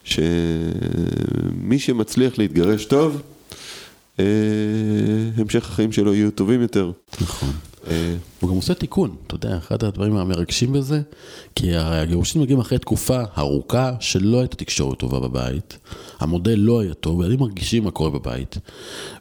[0.04, 3.22] שמי שמצליח להתגרש טוב,
[4.20, 4.24] אה,
[5.36, 6.92] המשך החיים שלו יהיו טובים יותר.
[7.20, 7.50] נכון.
[7.86, 11.00] אה, הוא גם עושה תיקון, אתה יודע, אחד הדברים המרגשים בזה,
[11.54, 15.78] כי הגירושים מגיעים אחרי תקופה ארוכה שלא הייתה תקשורת טובה בבית,
[16.18, 18.58] המודל לא היה טוב, וילדים מרגישים מה קורה בבית,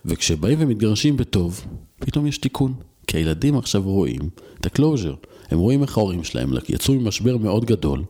[0.05, 1.65] וכשבאים ומתגרשים בטוב,
[1.99, 2.73] פתאום יש תיקון,
[3.07, 4.29] כי הילדים עכשיו רואים
[4.59, 5.13] את הקלוז'ר,
[5.51, 8.03] הם רואים איך ההורים שלהם יצאו ממשבר מאוד גדול,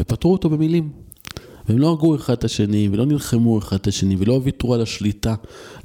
[0.00, 1.09] ופתרו אותו במילים.
[1.68, 5.34] והם לא הרגו אחד את השני, ולא נלחמו אחד את השני, ולא ויתרו על השליטה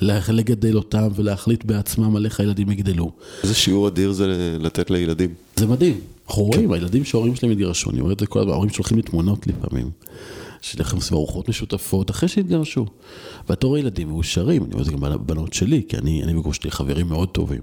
[0.02, 3.12] לגדל אותם ולהחליט בעצמם על איך הילדים יגדלו.
[3.44, 5.34] איזה שיעור אדיר זה לתת לילדים.
[5.56, 6.00] זה מדהים.
[6.28, 9.04] אנחנו רואים, הילדים שההורים שלהם התגרשו, אני רואה את זה כל הזמן, ההורים שולחים לי
[9.04, 9.90] תמונות לפעמים.
[10.62, 12.86] שלכם עושים ארוחות משותפות אחרי שהתגרשו.
[13.50, 16.58] ואתה רואה ילדים מאושרים, אני רואה את זה גם בבנות שלי, כי אני, אני וגוש
[16.58, 17.62] שלי חברים מאוד טובים.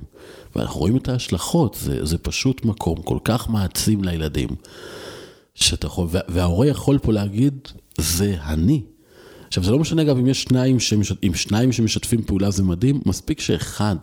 [0.56, 4.48] ואנחנו רואים את ההשלכות, זה, זה פשוט מקום כל כך מעצים לילדים.
[5.54, 7.68] שאתה יכול, וההורה יכול פה להגיד,
[7.99, 8.82] זה אני.
[9.49, 13.01] עכשיו, זה לא משנה אגב אם יש שניים, שמשת, אם שניים שמשתפים פעולה זה מדהים,
[13.07, 13.97] מספיק שאחד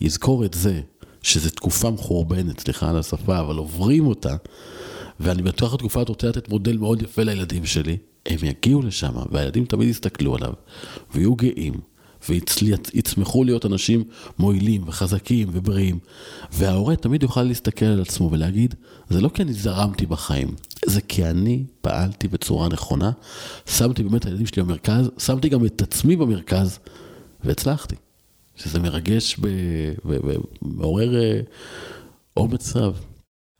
[0.00, 0.80] יזכור את זה,
[1.22, 4.36] שזו תקופה מחורבנת, סליחה על השפה, אבל עוברים אותה,
[5.20, 7.96] ואני בטוח התקופה הזאת רוצה לתת מודל מאוד יפה לילדים שלי,
[8.26, 10.52] הם יגיעו לשם, והילדים תמיד יסתכלו עליו,
[11.14, 11.74] ויהיו גאים,
[12.28, 14.04] ויצמחו להיות אנשים
[14.38, 15.98] מועילים וחזקים ובריאים.
[16.52, 18.74] וההורה תמיד יוכל להסתכל על עצמו ולהגיד,
[19.10, 20.54] זה לא כי אני זרמתי בחיים,
[20.86, 23.10] זה כי אני פעלתי בצורה נכונה,
[23.66, 26.78] שמתי באמת את הילדים שלי במרכז, שמתי גם את עצמי במרכז,
[27.44, 27.96] והצלחתי.
[28.56, 29.36] שזה מרגש
[30.04, 31.40] ומעורר אה,
[32.36, 33.00] אומץ רב.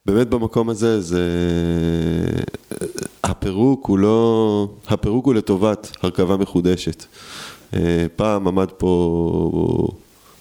[0.06, 1.22] באמת במקום הזה, זה...
[3.24, 4.68] הפירוק הוא לא...
[4.88, 7.04] הפירוק הוא לטובת הרכבה מחודשת.
[7.74, 9.88] אה, פעם עמד פה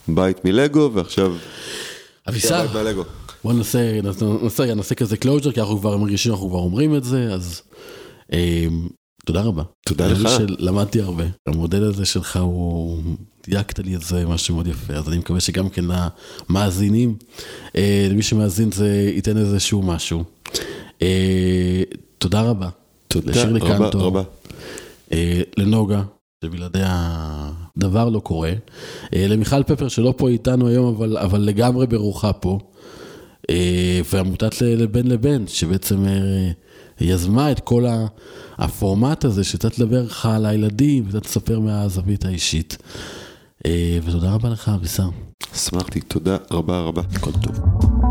[0.08, 1.36] בית מלגו, ועכשיו...
[2.30, 2.66] אבישר,
[3.44, 7.34] בוא נעשה, נעשה, נעשה כזה closure, כי אנחנו כבר מרגישים, אנחנו כבר אומרים את זה,
[7.34, 7.62] אז
[8.34, 8.66] אה,
[9.26, 9.64] תודה רבה.
[9.86, 10.30] תודה לך.
[10.60, 11.24] למדתי הרבה.
[11.48, 13.04] המודל הזה שלך הוא,
[13.48, 15.86] דייקת לי את זה משהו מאוד יפה, אז אני מקווה שגם כן
[16.50, 17.16] למאזינים,
[17.76, 20.24] אה, למי שמאזין זה ייתן איזשהו משהו.
[22.18, 22.70] תודה רבה.
[23.08, 23.42] תודה רבה.
[23.42, 24.24] לשירלי קנטור.
[25.58, 26.04] לנוגה.
[26.46, 28.54] שבלעדיה דבר לא קורה.
[29.14, 32.60] אה, למיכל פפר שלא פה איתנו היום, אבל, אבל לגמרי ברוחה פה.
[33.50, 36.52] אה, ועמותת לבין לבין, שבעצם אה,
[37.02, 37.86] יזמה את כל
[38.58, 42.78] הפורמט הזה, שקצת לדבר לך על הילדים, וקצת לספר מהזווית האישית.
[44.04, 45.10] ותודה רבה לך, אבישר.
[45.56, 47.02] שמחתי, תודה רבה רבה.
[47.20, 48.11] כל טוב.